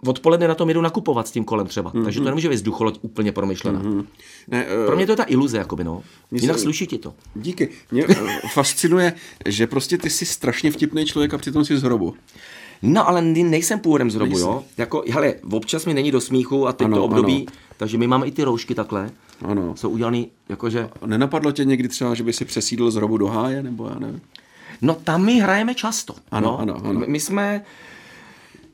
odpoledne 0.06 0.48
na 0.48 0.54
tom 0.54 0.68
jedu 0.68 0.80
nakupovat 0.80 1.28
s 1.28 1.30
tím 1.30 1.44
kolem 1.44 1.66
třeba, 1.66 1.90
Mhm. 1.94 2.04
takže 2.04 2.20
to 2.20 2.26
nemůže 2.26 2.48
být 2.48 2.54
vzducholoď 2.54 2.98
úplně 3.02 3.32
promyšlená. 3.32 3.82
Ne, 4.48 4.66
eh, 4.68 4.86
Pro 4.86 4.96
mě 4.96 5.06
to 5.06 5.12
je 5.12 5.16
ta 5.16 5.24
iluze, 5.28 5.58
jakoby, 5.58 5.84
no. 5.84 6.02
Jinak 6.32 6.56
se- 6.56 6.62
sluší 6.62 6.86
ti 6.86 6.98
to. 6.98 7.14
Díky. 7.34 7.68
Mě 7.90 8.04
eh, 8.08 8.14
fascinuje, 8.52 9.12
že 9.46 9.66
prostě 9.66 9.98
ty 9.98 10.10
jsi 10.10 10.26
strašně 10.26 10.70
vtipný 10.70 11.04
člověk 11.06 11.34
a 11.34 11.38
přitom 11.38 11.64
jsi 11.64 11.78
z 11.78 11.82
hrobu. 11.82 12.14
No, 12.82 13.08
ale 13.08 13.22
ne- 13.22 13.42
nejsem 13.44 13.78
původem 13.80 14.10
z 14.10 14.14
hrobu, 14.14 14.38
jo. 14.38 14.64
Jako, 14.76 15.04
hele, 15.10 15.34
občas 15.52 15.86
mi 15.86 15.94
není 15.94 16.10
do 16.10 16.20
smíchu 16.20 16.66
a 16.66 16.72
teď 16.72 16.84
Ano, 16.84 16.96
to 16.96 17.04
období, 17.04 17.36
ano. 17.36 17.58
takže 17.76 17.98
my 17.98 18.06
máme 18.06 18.26
i 18.26 18.30
ty 18.32 18.44
roušky 18.44 18.74
takhle. 18.74 19.10
Ano. 19.44 19.76
Jsou 19.76 19.88
udělané, 19.90 20.24
jakože... 20.48 20.88
A 21.02 21.06
Nenapadlo 21.06 21.52
tě 21.52 21.64
někdy 21.64 21.88
třeba, 21.88 22.14
že 22.14 22.22
by 22.22 22.32
si 22.32 22.44
přesídl 22.44 22.90
z 22.90 22.94
hrobu 22.94 23.18
do 23.18 23.26
háje, 23.26 23.62
nebo 23.62 23.88
já 23.88 23.98
nevím? 23.98 24.20
No 24.82 24.94
tam 24.94 25.24
my 25.24 25.40
hrajeme 25.40 25.74
často. 25.74 26.14
Ano, 26.30 26.48
no. 26.48 26.58
ano, 26.58 26.76
ano. 26.84 27.00
My- 27.06 27.20
jsme... 27.20 27.64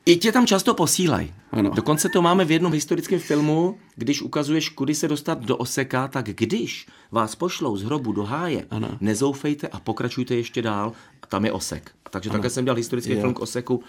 I 0.06 0.16
tě 0.16 0.32
tam 0.32 0.46
často 0.46 0.74
posílají. 0.74 1.32
Ano. 1.52 1.70
Dokonce 1.70 2.08
to 2.08 2.22
máme 2.22 2.44
v 2.44 2.50
jednom 2.50 2.72
historickém 2.72 3.18
filmu, 3.20 3.78
když 3.96 4.22
ukazuješ, 4.22 4.68
kudy 4.68 4.94
se 4.94 5.08
dostat 5.08 5.44
do 5.44 5.56
Oseka, 5.56 6.08
tak 6.08 6.24
když 6.26 6.86
vás 7.10 7.34
pošlou 7.34 7.76
z 7.76 7.82
hrobu 7.82 8.12
do 8.12 8.22
háje, 8.24 8.66
Ano. 8.70 8.88
nezoufejte 9.00 9.68
a 9.68 9.80
pokračujte 9.80 10.34
ještě 10.34 10.62
dál, 10.62 10.92
a 11.22 11.26
tam 11.26 11.44
je 11.44 11.52
Osek. 11.52 11.90
Takže 12.10 12.30
takhle 12.30 12.50
jsem 12.50 12.64
dělal 12.64 12.76
historický 12.76 13.12
Jo. 13.12 13.20
film 13.20 13.34
k 13.34 13.40
Oseku. 13.40 13.82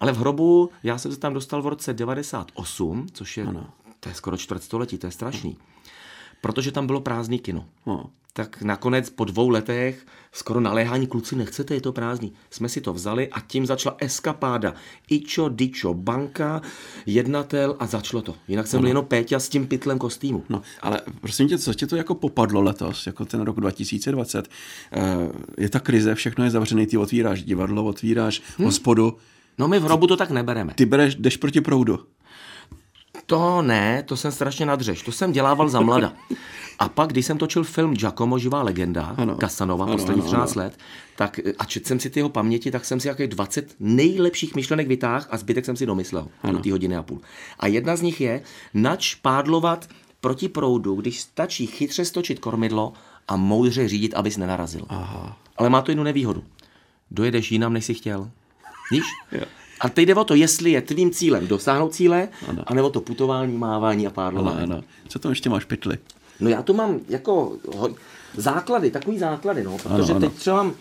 Ale 0.00 0.12
v 0.12 0.16
hrobu, 0.18 0.70
já 0.82 0.98
jsem 0.98 1.12
se 1.12 1.18
tam 1.18 1.34
dostal 1.34 1.62
v 1.62 1.66
roce 1.66 1.92
98, 1.94 3.06
což 3.12 3.36
je, 3.36 3.44
Ano. 3.44 3.66
to 4.00 4.08
je 4.08 4.14
skoro 4.14 4.36
čtvrtstoletí, 4.36 4.98
to 4.98 5.06
je 5.06 5.10
strašný. 5.10 5.56
Protože 6.44 6.72
tam 6.72 6.86
bylo 6.86 7.00
prázdný 7.00 7.38
kino. 7.38 7.64
No. 7.86 8.04
Tak 8.32 8.62
nakonec 8.62 9.10
po 9.10 9.24
dvou 9.24 9.48
letech 9.48 10.06
skoro 10.32 10.60
naléhání 10.60 11.06
kluci 11.06 11.36
nechcete, 11.36 11.74
je 11.74 11.80
to 11.80 11.92
prázdný. 11.92 12.32
Jsme 12.50 12.68
si 12.68 12.80
to 12.80 12.92
vzali 12.92 13.28
a 13.28 13.40
tím 13.40 13.66
začala 13.66 13.96
eskapáda. 13.98 14.74
Ičo, 15.10 15.48
dičo, 15.48 15.94
banka, 15.94 16.62
jednatel 17.06 17.76
a 17.78 17.86
začalo 17.86 18.22
to. 18.22 18.34
Jinak 18.48 18.66
jsem 18.66 18.80
byl 18.80 18.88
jenom 18.88 19.04
Péťa 19.04 19.38
s 19.38 19.48
tím 19.48 19.66
pytlem 19.66 19.98
kostýmu. 19.98 20.42
No, 20.48 20.62
ale 20.82 21.00
prosím 21.20 21.48
tě, 21.48 21.58
co 21.58 21.74
tě 21.74 21.86
to 21.86 21.96
jako 21.96 22.14
popadlo 22.14 22.62
letos, 22.62 23.06
jako 23.06 23.24
ten 23.24 23.40
rok 23.40 23.60
2020? 23.60 24.48
Eh, 24.92 25.02
Je 25.58 25.68
ta 25.68 25.80
krize, 25.80 26.14
všechno 26.14 26.44
je 26.44 26.50
zavřený, 26.50 26.86
ty 26.86 26.96
otvíráš 26.96 27.42
divadlo, 27.42 27.84
otvíráš 27.84 28.42
Hm? 28.58 28.64
hospodu, 28.64 29.16
No 29.58 29.68
my 29.68 29.78
v 29.78 29.82
hrobu 29.82 30.06
to 30.06 30.16
tak 30.16 30.30
nebereme. 30.30 30.74
ty 30.74 30.86
bereš, 30.86 31.14
jdeš 31.14 31.36
proti 31.36 31.60
proudu. 31.60 31.98
To 33.26 33.62
ne, 33.62 34.02
to 34.02 34.16
jsem 34.16 34.32
strašně 34.32 34.66
nadřeš. 34.66 35.02
To 35.02 35.12
jsem 35.12 35.32
dělával 35.32 35.68
za 35.68 35.80
mlada. 35.80 36.12
A 36.78 36.88
pak, 36.88 37.08
když 37.10 37.26
jsem 37.26 37.38
točil 37.38 37.64
film 37.64 37.94
Giacomo, 37.94 38.38
živá 38.38 38.62
legenda, 38.62 39.02
Ano. 39.04 39.16
ano. 39.22 39.36
Casanova, 39.40 39.84
Ano, 39.84 39.92
poslední 39.96 40.20
ano, 40.22 40.26
13 40.30 40.54
let, 40.54 40.78
tak 41.16 41.40
a 41.58 41.64
četl 41.64 41.86
jsem 41.88 42.00
si 42.00 42.10
ty 42.10 42.20
jeho 42.20 42.28
paměti, 42.28 42.70
tak 42.70 42.84
jsem 42.84 43.00
si 43.00 43.08
jakých 43.08 43.28
20 43.28 43.74
nejlepších 43.80 44.54
myšlenek 44.54 44.88
vytáhl 44.88 45.24
a 45.30 45.36
zbytek 45.36 45.64
jsem 45.64 45.76
si 45.76 45.86
domyslel 45.86 46.28
do 46.52 46.58
té 46.58 46.72
hodiny 46.72 46.96
a 46.96 47.02
půl. 47.02 47.20
A 47.58 47.66
jedna 47.66 47.96
z 47.96 48.02
nich 48.02 48.20
je, 48.20 48.42
nač 48.74 49.14
pádlovat 49.14 49.88
proti 50.20 50.48
proudu, 50.48 50.94
když 50.94 51.20
stačí 51.20 51.66
chytře 51.66 52.04
stočit 52.04 52.38
kormidlo 52.38 52.92
a 53.28 53.36
moudře 53.36 53.88
řídit, 53.88 54.14
abys 54.14 54.36
nenarazil. 54.36 54.86
Aha. 54.88 55.36
Ale 55.56 55.70
má 55.70 55.82
to 55.82 55.90
jednu 55.90 56.04
nevýhodu. 56.04 56.44
Dojedeš 57.10 57.52
jinam, 57.52 57.72
než 57.72 57.84
jsi 57.84 57.94
chtěl. 57.94 58.30
Víš? 58.90 59.04
A 59.80 59.88
teď 59.88 60.06
jde 60.08 60.14
o 60.14 60.24
to, 60.24 60.34
jestli 60.34 60.70
je 60.70 60.82
tvým 60.82 61.10
cílem 61.10 61.46
dosáhnout 61.46 61.94
cíle, 61.94 62.28
anebo 62.66 62.90
to 62.90 63.00
putování, 63.00 63.56
mávání 63.56 64.06
a 64.06 64.08
Ano, 64.08 64.14
pádlování. 64.14 64.62
ano. 64.62 64.84
Co 65.08 65.18
tam 65.18 65.30
ještě 65.32 65.50
máš 65.50 65.64
pytli? 65.64 65.98
No 66.40 66.48
já 66.48 66.62
tu 66.62 66.74
mám 66.74 67.00
jako 67.08 67.56
ho- 67.76 67.94
základy, 68.36 68.90
takový 68.90 69.18
základy, 69.18 69.64
no, 69.64 69.78
protože 69.78 70.12
ano. 70.12 70.20
teď 70.20 70.32
třeba 70.32 70.56
mám, 70.62 70.74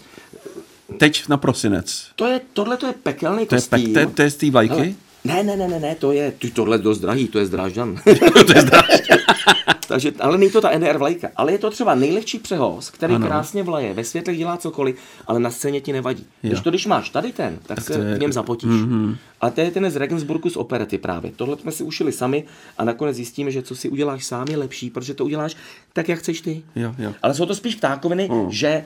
Teď 0.98 1.28
na 1.30 1.38
prosinec. 1.38 2.08
to 2.16 2.26
je, 2.26 2.42
tohle 2.54 2.78
to 2.78 2.88
je 2.88 2.94
pekelný 2.94 3.46
To 3.46 3.56
je, 3.56 3.62
kostým. 3.62 3.84
pek, 3.84 3.94
to, 3.94 4.00
je, 4.00 4.06
to 4.08 4.22
je 4.22 4.30
z 4.32 4.36
té 4.36 4.50
vlajky? 4.52 4.74
Hele, 4.76 4.94
ne, 5.24 5.44
ne, 5.44 5.58
ne, 5.58 5.68
ne, 5.68 5.80
ne, 5.80 5.96
to 5.96 6.12
je, 6.12 6.32
ty, 6.32 6.52
tohle 6.52 6.76
je 6.78 6.82
dost 6.82 7.00
drahý, 7.00 7.28
to 7.28 7.40
je 7.40 7.46
z 7.46 7.50
Drážďan. 7.50 7.98
to 8.46 8.54
je 8.56 8.62
zdravě. 8.62 8.98
Takže, 9.88 10.12
ale 10.20 10.38
není 10.38 10.52
to 10.52 10.62
ta 10.62 10.78
NR 10.78 10.98
vlajka, 10.98 11.30
ale 11.36 11.52
je 11.52 11.58
to 11.58 11.70
třeba 11.70 11.96
nejlehčí 11.96 12.40
přehoz, 12.40 12.90
který 12.90 13.16
Ano. 13.16 13.28
krásně 13.28 13.64
vlaje, 13.64 13.94
ve 13.94 14.04
světle 14.04 14.36
dělá 14.36 14.58
cokoliv, 14.58 14.96
ale 15.28 15.40
na 15.40 15.52
scéně 15.52 15.82
ti 15.82 15.94
nevadí. 15.94 16.26
Jo. 16.44 16.50
Když 16.50 16.62
to, 16.62 16.70
když 16.70 16.86
máš 16.86 17.10
tady 17.10 17.32
ten, 17.32 17.60
tak, 17.66 17.76
tak 17.76 17.86
se 17.86 17.94
je- 17.94 18.16
v 18.16 18.20
něm 18.20 18.34
zapotíš. 18.34 18.70
Mm-hmm. 18.70 19.16
A 19.42 19.50
to 19.50 19.62
je 19.62 19.72
ten 19.72 19.92
z 19.92 19.96
Regensburgu 19.96 20.50
z 20.50 20.58
operety 20.58 20.98
právě. 20.98 21.32
Tohle 21.36 21.58
jsme 21.58 21.72
si 21.72 21.84
ušili 21.84 22.12
sami 22.12 22.44
a 22.78 22.84
nakonec 22.84 23.16
zjistíme, 23.16 23.52
že 23.52 23.62
co 23.62 23.76
si 23.76 23.90
uděláš 23.90 24.26
sám 24.26 24.48
je 24.50 24.58
lepší, 24.58 24.90
protože 24.90 25.14
to 25.14 25.26
uděláš 25.26 25.56
tak, 25.94 26.10
jak 26.10 26.20
chceš 26.20 26.42
ty. 26.42 26.64
Jo, 26.76 26.96
jo. 27.00 27.14
Ale 27.22 27.34
jsou 27.34 27.46
to 27.46 27.56
spíš 27.56 27.76
ptákoviny, 27.76 28.30
mm. 28.32 28.52
že 28.52 28.68
eh, 28.68 28.86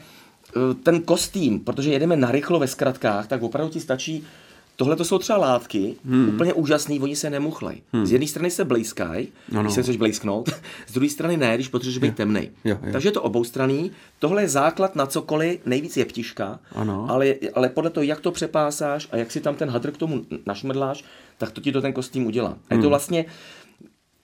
ten 0.84 1.02
kostým, 1.02 1.60
protože 1.60 1.92
jedeme 1.92 2.16
narychlo 2.16 2.60
ve 2.60 2.68
zkratkách, 2.68 3.28
tak 3.28 3.44
opravdu 3.44 3.74
ti 3.74 3.80
stačí 3.80 4.24
Tohle 4.80 4.96
to 4.96 5.06
jsou 5.06 5.18
třeba 5.18 5.38
látky, 5.40 5.96
hmm. 6.06 6.30
úplně 6.30 6.54
úžasný, 6.54 7.00
oni 7.00 7.16
se 7.16 7.30
nemuchlej. 7.30 7.82
Hmm. 7.94 8.06
Z 8.06 8.12
jedné 8.12 8.28
strany 8.28 8.52
se 8.52 8.66
blejskají, 8.66 9.28
No, 9.52 9.56
no. 9.56 9.62
když 9.64 9.74
se 9.76 9.84
chceš 9.84 9.98
blejsknout, 9.98 10.50
z 10.88 10.94
druhé 10.94 11.10
strany 11.10 11.38
ne, 11.38 11.56
když 11.56 11.68
potřebuješ 11.68 11.98
být 11.98 12.20
jo. 12.66 12.78
Takže 12.92 13.08
je 13.08 13.12
to 13.12 13.22
oboustranný. 13.22 13.92
Tohle 14.20 14.42
je 14.42 14.50
základ 14.50 14.96
na 14.96 15.06
cokoliv, 15.06 15.60
nejvíc 15.66 15.98
je 15.98 16.06
ptiška, 16.06 16.60
Ano. 16.76 17.06
ale, 17.10 17.34
ale 17.54 17.70
podle 17.70 17.90
toho, 17.90 18.04
jak 18.04 18.20
to 18.22 18.32
přepásáš 18.32 19.08
a 19.12 19.18
jak 19.18 19.32
si 19.32 19.42
tam 19.42 19.56
ten 19.56 19.70
hadr 19.70 19.92
k 19.92 19.98
tomu 19.98 20.26
našmrdláš, 20.46 21.04
tak 21.38 21.52
to 21.52 21.62
ti 21.62 21.72
to 21.72 21.82
ten 21.82 21.94
kostým 21.94 22.26
udělá. 22.26 22.50
A 22.50 22.54
Hmm. 22.70 22.80
je 22.80 22.82
to 22.82 22.90
vlastně 22.90 23.26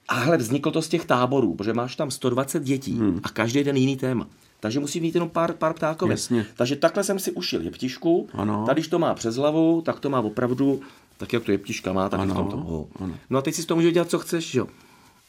a 0.07 0.13
hele, 0.15 0.37
vzniklo 0.37 0.71
to 0.71 0.81
z 0.81 0.87
těch 0.87 1.05
táborů, 1.05 1.53
protože 1.55 1.73
máš 1.73 1.95
tam 1.95 2.11
120 2.11 2.63
dětí 2.63 2.93
hmm. 2.99 3.19
a 3.23 3.29
každý 3.29 3.63
den 3.63 3.77
jiný 3.77 3.97
téma. 3.97 4.27
Takže 4.63 4.79
musí 4.79 4.99
mít 4.99 5.13
jenom 5.15 5.29
pár, 5.29 5.53
pár 5.53 5.73
ptákovin. 5.73 6.11
Jasně. 6.11 6.45
Takže 6.55 6.75
takhle 6.75 7.03
jsem 7.03 7.19
si 7.19 7.31
ušil 7.31 7.61
jeptišku. 7.61 8.27
Ano. 8.33 8.63
Tady, 8.65 8.79
když 8.81 8.87
to 8.87 8.99
má 8.99 9.13
přes 9.13 9.35
hlavu, 9.35 9.81
tak 9.81 9.99
to 9.99 10.09
má 10.09 10.19
opravdu, 10.19 10.81
tak 11.17 11.33
jak 11.33 11.43
to 11.43 11.51
jeptiška 11.51 11.93
má, 11.93 12.09
tak 12.09 12.19
Ano, 12.19 12.33
v 12.33 12.37
tom 12.37 12.47
toho. 12.49 12.87
ano. 12.99 13.15
No 13.29 13.39
a 13.39 13.41
teď 13.41 13.55
si 13.55 13.61
z 13.61 13.65
toho 13.65 13.75
můžeš 13.75 13.93
dělat, 13.93 14.09
co 14.09 14.19
chceš, 14.19 14.55
jo. 14.55 14.67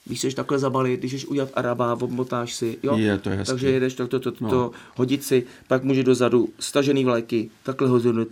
Když 0.04 0.18
chceš 0.18 0.34
takhle 0.34 0.58
zabalit, 0.58 1.00
když 1.00 1.12
chceš 1.12 1.26
udělat 1.26 1.48
araba, 1.54 1.92
obmotáš 2.00 2.54
si, 2.54 2.78
jo. 2.82 2.96
Je, 2.96 3.18
to 3.18 3.30
je 3.30 3.36
hezký. 3.36 3.52
Takže 3.52 3.70
jedeš 3.70 3.94
to, 3.94 4.06
to, 4.06 4.20
to, 4.20 4.32
to, 4.32 4.48
to 4.48 4.70
hodit 4.96 5.24
si, 5.24 5.46
pak 5.68 5.84
může 5.84 6.02
dozadu 6.02 6.48
stažený 6.58 7.04
vlajky, 7.04 7.50
takhle 7.62 7.88
hozený 7.88 8.26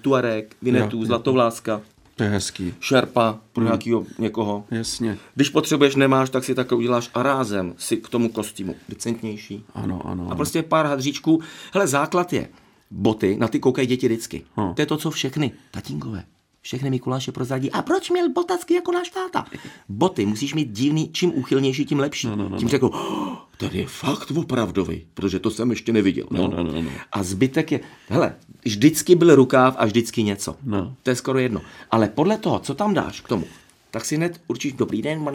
vinetu, 0.63 0.97
Jo, 0.97 1.03
jo. 1.03 1.07
zlatovláska, 1.07 1.81
To 2.17 2.23
je 2.23 2.31
hezký. 2.31 2.75
šerpa 2.81 3.39
pro 3.53 3.65
nějakého 3.65 4.07
někoho. 4.19 4.65
Jasně. 4.71 5.19
Když 5.35 5.49
potřebuješ, 5.49 5.95
nemáš, 5.95 6.31
tak 6.31 6.45
si 6.45 6.55
takhle 6.55 6.79
uděláš 6.79 7.11
a 7.15 7.23
rázem 7.23 7.75
si 7.79 7.97
k 7.97 8.09
tomu 8.09 8.29
kostýmu 8.29 8.75
decentnější. 8.89 9.65
Ano, 9.75 10.07
ano. 10.07 10.29
A 10.31 10.35
prostě 10.35 10.63
pár 10.63 10.87
hadříčků. 10.87 11.41
Hele, 11.73 11.87
základ 11.87 12.33
je 12.33 12.49
boty, 12.91 13.37
na 13.37 13.49
ty 13.49 13.61
koukají 13.61 13.87
děti 13.87 14.07
vždycky. 14.07 14.43
Hm. 14.61 14.75
To 14.75 14.83
je 14.83 14.87
to, 14.87 14.97
co 14.97 15.11
všechny 15.11 15.53
tatínkové. 15.71 16.25
Všechny 16.63 16.91
Mikuláše 16.91 17.33
prozradí. 17.33 17.71
A 17.71 17.83
proč 17.83 18.11
měl 18.11 18.29
botacky 18.29 18.75
jako 18.75 18.93
náš 18.93 19.11
táta? 19.11 19.47
Boty 19.89 20.27
musíš 20.27 20.55
mít 20.55 20.69
divný, 20.71 21.11
čím 21.13 21.33
úchylnější, 21.35 21.85
tím 21.85 21.99
lepší. 21.99 22.27
No, 22.27 22.37
no, 22.37 22.49
no, 22.49 22.59
tím 22.59 22.69
řekl, 22.69 22.87
oh, 22.87 23.35
ten 23.57 23.71
je 23.73 23.87
fakt 23.87 24.31
opravdový, 24.31 25.07
protože 25.15 25.39
to 25.39 25.51
jsem 25.51 25.71
ještě 25.71 25.93
neviděl. 25.93 26.27
No, 26.31 26.49
no, 26.49 26.63
no, 26.63 26.83
no. 26.83 26.91
A 27.13 27.23
zbytek 27.23 27.73
je, 27.73 27.81
hele, 28.09 28.35
vždycky 28.65 29.15
byl 29.15 29.35
rukáv 29.35 29.75
a 29.79 29.85
vždycky 29.85 30.23
něco. 30.23 30.57
No. 30.63 30.97
To 31.03 31.11
je 31.11 31.17
skoro 31.17 31.39
jedno. 31.39 31.61
Ale 31.91 32.09
podle 32.09 32.39
toho, 32.39 32.59
co 32.59 32.75
tam 32.75 32.95
dáš 32.95 33.21
k 33.21 33.29
tomu, 33.29 33.45
tak 33.91 34.05
si 34.05 34.17
hned 34.17 34.41
určíš 34.47 34.73
dobrý 34.73 35.03
den, 35.03 35.27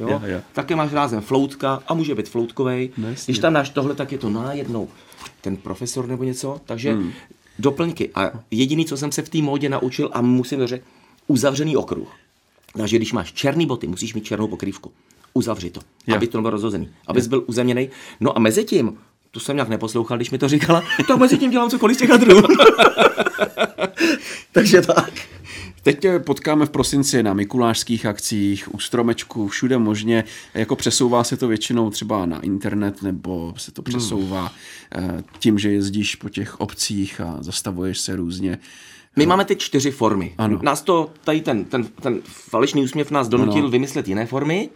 jo? 0.00 0.08
Jo, 0.08 0.20
jo. 0.24 0.40
také 0.52 0.76
máš 0.76 0.92
rázem 0.92 1.20
floutka 1.20 1.82
a 1.86 1.94
může 1.94 2.14
být 2.14 2.28
floutkovej. 2.28 2.90
No. 2.96 3.08
Když 3.24 3.38
tam 3.38 3.52
dáš 3.52 3.70
tohle, 3.70 3.94
tak 3.94 4.12
je 4.12 4.18
to 4.18 4.30
najednou 4.30 4.88
ten 5.40 5.56
profesor 5.56 6.08
nebo 6.08 6.24
něco, 6.24 6.60
takže 6.64 6.92
hmm. 6.92 7.12
Doplňky. 7.58 8.10
A 8.14 8.30
jediný, 8.50 8.86
co 8.86 8.96
jsem 8.96 9.12
se 9.12 9.22
v 9.22 9.28
té 9.28 9.38
módě 9.38 9.68
naučil 9.68 10.10
a 10.12 10.20
musím 10.22 10.58
to 10.58 10.66
říct, 10.66 10.82
uzavřený 11.26 11.76
okruh. 11.76 12.08
Takže 12.76 12.96
když 12.96 13.12
máš 13.12 13.32
černý 13.32 13.66
boty, 13.66 13.86
musíš 13.86 14.14
mít 14.14 14.24
černou 14.24 14.48
pokrývku. 14.48 14.92
Uzavři 15.34 15.70
to, 15.70 15.80
Jo. 16.06 16.16
aby 16.16 16.26
to 16.26 16.38
nebylo 16.38 16.50
rozhozený, 16.50 16.88
abys 17.06 17.26
byl 17.26 17.44
uzemněný. 17.46 17.88
No 18.20 18.36
a 18.36 18.40
mezi 18.40 18.64
tím, 18.64 18.98
to 19.30 19.40
jsem 19.40 19.56
nějak 19.56 19.68
neposlouchal, 19.68 20.18
když 20.18 20.30
mi 20.30 20.38
to 20.38 20.48
říkala, 20.48 20.82
tak 21.08 21.18
mezi 21.18 21.38
tím 21.38 21.50
dělám 21.50 21.70
cokoliv 21.70 21.96
z 21.96 22.00
těch 22.00 22.10
hadrů. 22.10 22.42
Takže 24.52 24.82
tak. 24.82 25.12
Teď 25.84 26.00
tě 26.00 26.18
potkáme 26.18 26.66
v 26.66 26.70
prosinci 26.70 27.22
na 27.22 27.34
mikulášských 27.34 28.06
akcích, 28.06 28.74
u 28.74 28.78
stromečku, 28.78 29.48
všude 29.48 29.78
možně. 29.78 30.24
Jako 30.54 30.76
přesouvá 30.76 31.24
se 31.24 31.36
to 31.36 31.48
většinou 31.48 31.90
třeba 31.90 32.26
na 32.26 32.40
internet, 32.40 33.02
nebo 33.02 33.54
se 33.56 33.72
to 33.72 33.82
přesouvá 33.82 34.52
eh, 34.94 35.22
tím, 35.38 35.58
že 35.58 35.70
jezdíš 35.72 36.14
po 36.14 36.28
těch 36.28 36.60
obcích 36.60 37.20
a 37.20 37.36
zastavuješ 37.40 37.98
se 38.00 38.16
různě. 38.16 38.58
My 39.16 39.26
máme 39.26 39.44
ty 39.44 39.56
čtyři 39.56 39.90
formy. 39.90 40.34
Ano. 40.38 40.58
Nás 40.62 40.82
to, 40.82 41.10
tady 41.24 41.40
ten, 41.40 41.64
ten, 41.64 41.84
ten 41.84 42.20
falešný 42.24 42.82
úsměv 42.82 43.10
nás 43.10 43.28
donutil 43.28 43.62
Ano. 43.62 43.70
vymyslet 43.70 44.08
jiné 44.08 44.26
formy. 44.26 44.68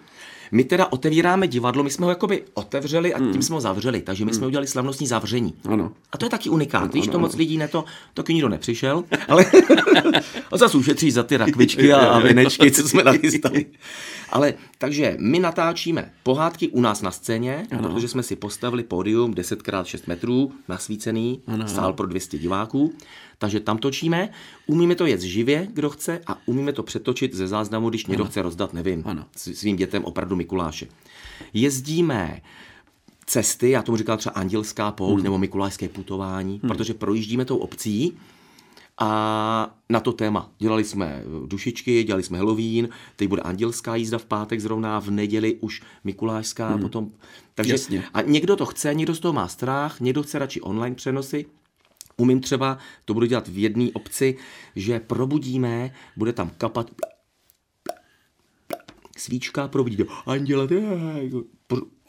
My 0.52 0.64
teda 0.64 0.92
otevíráme 0.92 1.48
divadlo, 1.48 1.84
my 1.84 1.90
jsme 1.90 2.04
ho 2.06 2.10
jakoby 2.10 2.42
otevřeli 2.54 3.14
a 3.14 3.18
tím 3.18 3.42
jsme 3.42 3.54
ho 3.54 3.60
zavřeli, 3.60 4.00
takže 4.00 4.24
my 4.24 4.34
jsme 4.34 4.46
udělali 4.46 4.66
slavnostní 4.66 5.06
zavření. 5.06 5.54
Ano. 5.68 5.92
A 6.12 6.18
to 6.18 6.26
je 6.26 6.30
taky 6.30 6.50
unikát, 6.50 6.90
když 6.90 7.08
to 7.08 7.18
moc 7.18 7.36
lidí 7.36 7.58
ne 7.58 7.68
to, 7.68 7.84
taky 8.14 8.34
nikdo 8.34 8.48
nepřišel, 8.48 9.04
ale 9.28 9.44
a 10.52 10.56
zase 10.56 10.78
ušetří 10.78 11.10
za 11.10 11.22
ty 11.22 11.36
rakvičky 11.36 11.92
a, 11.92 11.98
a 11.98 12.18
vinečky, 12.18 12.70
co 12.70 12.88
jsme 12.88 13.04
nachystali. 13.04 13.66
Ale 14.30 14.54
takže 14.78 15.16
my 15.20 15.38
natáčíme 15.38 16.12
pohádky 16.22 16.68
u 16.68 16.80
nás 16.80 17.02
na 17.02 17.10
scéně, 17.10 17.66
ano. 17.70 17.88
protože 17.88 18.08
jsme 18.08 18.22
si 18.22 18.36
postavili 18.36 18.82
pódium 18.82 19.34
10x6 19.34 20.00
metrů, 20.06 20.52
nasvícený, 20.68 21.42
ano, 21.46 21.68
sál 21.68 21.92
pro 21.92 22.06
200 22.06 22.38
diváků. 22.38 22.92
Takže 23.38 23.60
tam 23.60 23.78
točíme, 23.78 24.28
umíme 24.66 24.94
to 24.94 25.06
jet 25.06 25.20
živě, 25.20 25.68
kdo 25.72 25.90
chce, 25.90 26.20
a 26.26 26.38
umíme 26.46 26.72
to 26.72 26.82
přetočit 26.82 27.34
ze 27.34 27.46
záznamu, 27.46 27.90
když 27.90 28.06
někdo 28.06 28.24
chce 28.24 28.42
rozdat, 28.42 28.72
nevím, 28.72 29.02
Ano. 29.06 29.24
svým 29.36 29.76
dětem 29.76 30.04
opravdu 30.04 30.36
Mikuláše. 30.36 30.86
Jezdíme 31.54 32.40
cesty, 33.26 33.70
já 33.70 33.82
tomu 33.82 33.98
říkal 33.98 34.16
třeba 34.16 34.34
andělská 34.34 34.92
pouť 34.92 35.14
hmm. 35.14 35.24
nebo 35.24 35.38
mikulášské 35.38 35.88
putování, 35.88 36.60
hmm. 36.62 36.70
protože 36.70 36.94
projíždíme 36.94 37.44
tou 37.44 37.56
obcí 37.56 38.18
a 38.98 39.74
na 39.88 40.00
to 40.00 40.12
téma. 40.12 40.50
Dělali 40.58 40.84
jsme 40.84 41.22
dušičky, 41.46 42.04
dělali 42.04 42.22
jsme 42.22 42.38
Halloween, 42.38 42.88
teď 43.16 43.28
bude 43.28 43.42
andělská 43.42 43.96
jízda 43.96 44.18
v 44.18 44.24
pátek 44.24 44.60
zrovna, 44.60 45.00
v 45.00 45.10
neděli 45.10 45.54
už 45.60 45.82
mikulášská, 46.04 46.68
hmm. 46.68 46.82
potom. 46.82 47.10
Takže, 47.54 47.72
Jasně. 47.72 48.04
a 48.14 48.22
někdo 48.22 48.56
to 48.56 48.66
chce, 48.66 48.94
někdo 48.94 49.14
z 49.14 49.20
toho 49.20 49.32
má 49.32 49.48
strach, 49.48 50.00
někdo 50.00 50.22
chce 50.22 50.38
radši 50.38 50.60
online 50.60 50.96
přenosy. 50.96 51.46
Umím 52.20 52.40
třeba, 52.40 52.78
to 53.04 53.14
budu 53.14 53.26
dělat 53.26 53.48
v 53.48 53.58
jedné 53.58 53.88
obci, 53.92 54.36
že 54.76 55.00
probudíme, 55.00 55.90
bude 56.16 56.32
tam 56.32 56.50
kapat 56.58 56.90
svíčka, 59.16 59.68
probudí 59.68 59.96
to 59.96 60.04
anděla, 60.26 60.68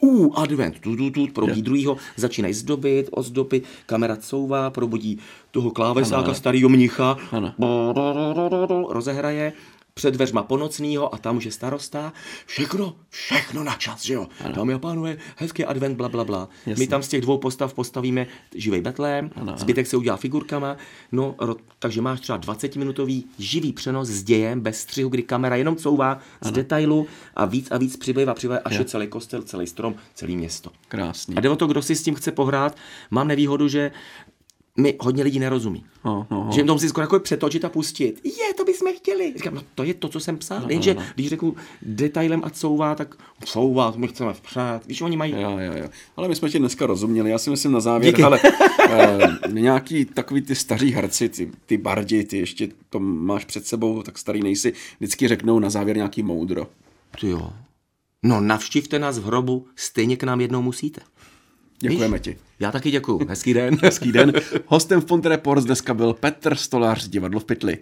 uh, 0.00 0.42
advent, 0.42 0.78
tu, 0.80 0.96
tu, 0.96 1.10
tu, 1.10 1.26
probudí 1.26 1.62
druhýho, 1.62 1.96
začínají 2.16 2.54
zdobit, 2.54 3.08
ozdobit, 3.10 3.64
kamera 3.86 4.16
couvá, 4.16 4.70
probudí 4.70 5.18
toho 5.50 5.70
klávesáka, 5.70 6.34
starýho 6.34 6.68
mnicha, 6.68 7.16
Ano. 7.32 7.54
rozehraje, 8.90 9.52
před 10.00 10.14
dveřma 10.14 10.42
ponocnýho 10.42 11.14
a 11.14 11.18
tam 11.18 11.36
už 11.36 11.44
je 11.44 11.52
starosta. 11.52 12.12
Všechno, 12.46 12.96
všechno 13.08 13.64
na 13.64 13.74
čas, 13.74 14.04
že 14.04 14.14
jo? 14.14 14.26
Dámy 14.54 14.74
a 14.74 14.78
pánové, 14.78 15.16
hezký 15.36 15.64
advent, 15.64 15.96
bla, 15.96 16.08
bla, 16.08 16.24
bla. 16.24 16.48
My 16.78 16.86
tam 16.86 17.02
z 17.02 17.08
těch 17.08 17.20
dvou 17.20 17.38
postav 17.38 17.74
postavíme 17.74 18.26
živý 18.54 18.80
betlém, 18.80 19.30
zbytek 19.56 19.86
se 19.86 19.96
udělá 19.96 20.16
figurkama, 20.16 20.76
no, 21.12 21.34
ro, 21.38 21.56
takže 21.78 22.00
máš 22.02 22.20
třeba 22.20 22.38
20-minutový 22.38 23.24
živý 23.38 23.72
přenos 23.72 24.08
s 24.08 24.22
dějem, 24.22 24.60
bez 24.60 24.80
střihu, 24.80 25.10
kdy 25.10 25.22
kamera 25.22 25.56
jenom 25.56 25.76
couvá 25.76 26.18
z 26.40 26.50
detailu 26.50 27.06
a 27.36 27.44
víc 27.44 27.70
a 27.70 27.78
víc 27.78 27.96
přibývá, 27.96 28.34
přibývá, 28.34 28.58
až 28.64 28.78
je 28.78 28.84
celý 28.84 29.06
kostel, 29.06 29.42
celý 29.42 29.66
strom, 29.66 29.94
celý 30.14 30.36
město. 30.36 30.70
Krásný. 30.88 31.36
A 31.36 31.40
jde 31.40 31.50
o 31.50 31.56
to, 31.56 31.66
kdo 31.66 31.82
si 31.82 31.96
s 31.96 32.02
tím 32.02 32.14
chce 32.14 32.32
pohrát. 32.32 32.76
Mám 33.10 33.28
nevýhodu, 33.28 33.68
že 33.68 33.90
mi 34.80 34.94
hodně 35.00 35.22
lidí 35.22 35.38
nerozumí. 35.38 35.84
No, 36.04 36.26
no, 36.30 36.44
no. 36.44 36.52
Že 36.52 36.60
jim 36.60 36.66
to 36.66 36.72
musí 36.72 36.88
skoro 36.88 37.02
jako 37.04 37.20
přetočit 37.20 37.64
a 37.64 37.68
pustit. 37.68 38.20
Je, 38.24 38.54
to 38.56 38.64
bychom 38.64 38.92
chtěli. 38.96 39.32
Říkám, 39.36 39.54
no 39.54 39.62
to 39.74 39.84
je 39.84 39.94
to, 39.94 40.08
co 40.08 40.20
jsem 40.20 40.38
psal. 40.38 40.60
No, 40.60 40.68
Jenže 40.68 40.96
když 41.14 41.28
řeknu 41.28 41.56
detailem 41.82 42.42
a 42.44 42.50
couvá, 42.50 42.94
tak 42.94 43.14
couvá, 43.44 43.92
my 43.96 44.08
chceme 44.08 44.32
vpřed. 44.32 44.80
Víš, 44.86 45.00
oni 45.00 45.16
mají... 45.16 45.32
Jo, 45.32 45.58
jo, 45.58 45.72
jo. 45.76 45.88
Ale 46.16 46.28
my 46.28 46.36
jsme 46.36 46.50
ti 46.50 46.58
dneska 46.58 46.86
rozuměli. 46.86 47.30
Já 47.30 47.38
si 47.38 47.50
myslím 47.50 47.72
na 47.72 47.80
závěr, 47.80 48.14
Díky. 48.14 48.22
ale 48.22 48.40
eh, 48.90 49.18
nějaký 49.48 50.04
takový 50.04 50.42
ty 50.42 50.54
staří 50.54 50.92
herci, 50.92 51.28
ty, 51.28 51.50
ty 51.66 51.78
bardi, 51.78 52.24
ty 52.24 52.38
ještě 52.38 52.68
to 52.90 53.00
máš 53.00 53.44
před 53.44 53.66
sebou, 53.66 54.02
tak 54.02 54.18
starý 54.18 54.42
nejsi, 54.42 54.72
vždycky 54.98 55.28
řeknou 55.28 55.58
na 55.58 55.70
závěr 55.70 55.96
nějaký 55.96 56.22
moudro. 56.22 56.66
Ty 57.20 57.28
jo. 57.28 57.50
No 58.22 58.40
navštivte 58.40 58.98
nás 58.98 59.18
v 59.18 59.24
hrobu, 59.24 59.66
stejně 59.76 60.16
k 60.16 60.22
nám 60.24 60.40
jednou 60.40 60.62
musíte. 60.62 61.00
Děkujeme 61.80 62.16
Víš? 62.16 62.24
ti. 62.24 62.36
Já 62.60 62.72
taky 62.72 62.90
děkuju. 62.90 63.26
Hezký 63.28 63.54
den. 63.54 63.78
Hezký 63.82 64.12
den. 64.12 64.32
Hostem 64.66 65.00
v 65.00 65.04
Ponte 65.04 65.28
Reports 65.28 65.64
dneska 65.64 65.94
byl 65.94 66.12
Petr 66.12 66.54
Stolář 66.54 67.02
z 67.02 67.08
divadlo 67.08 67.40
v 67.40 67.44
Pytli. 67.44 67.78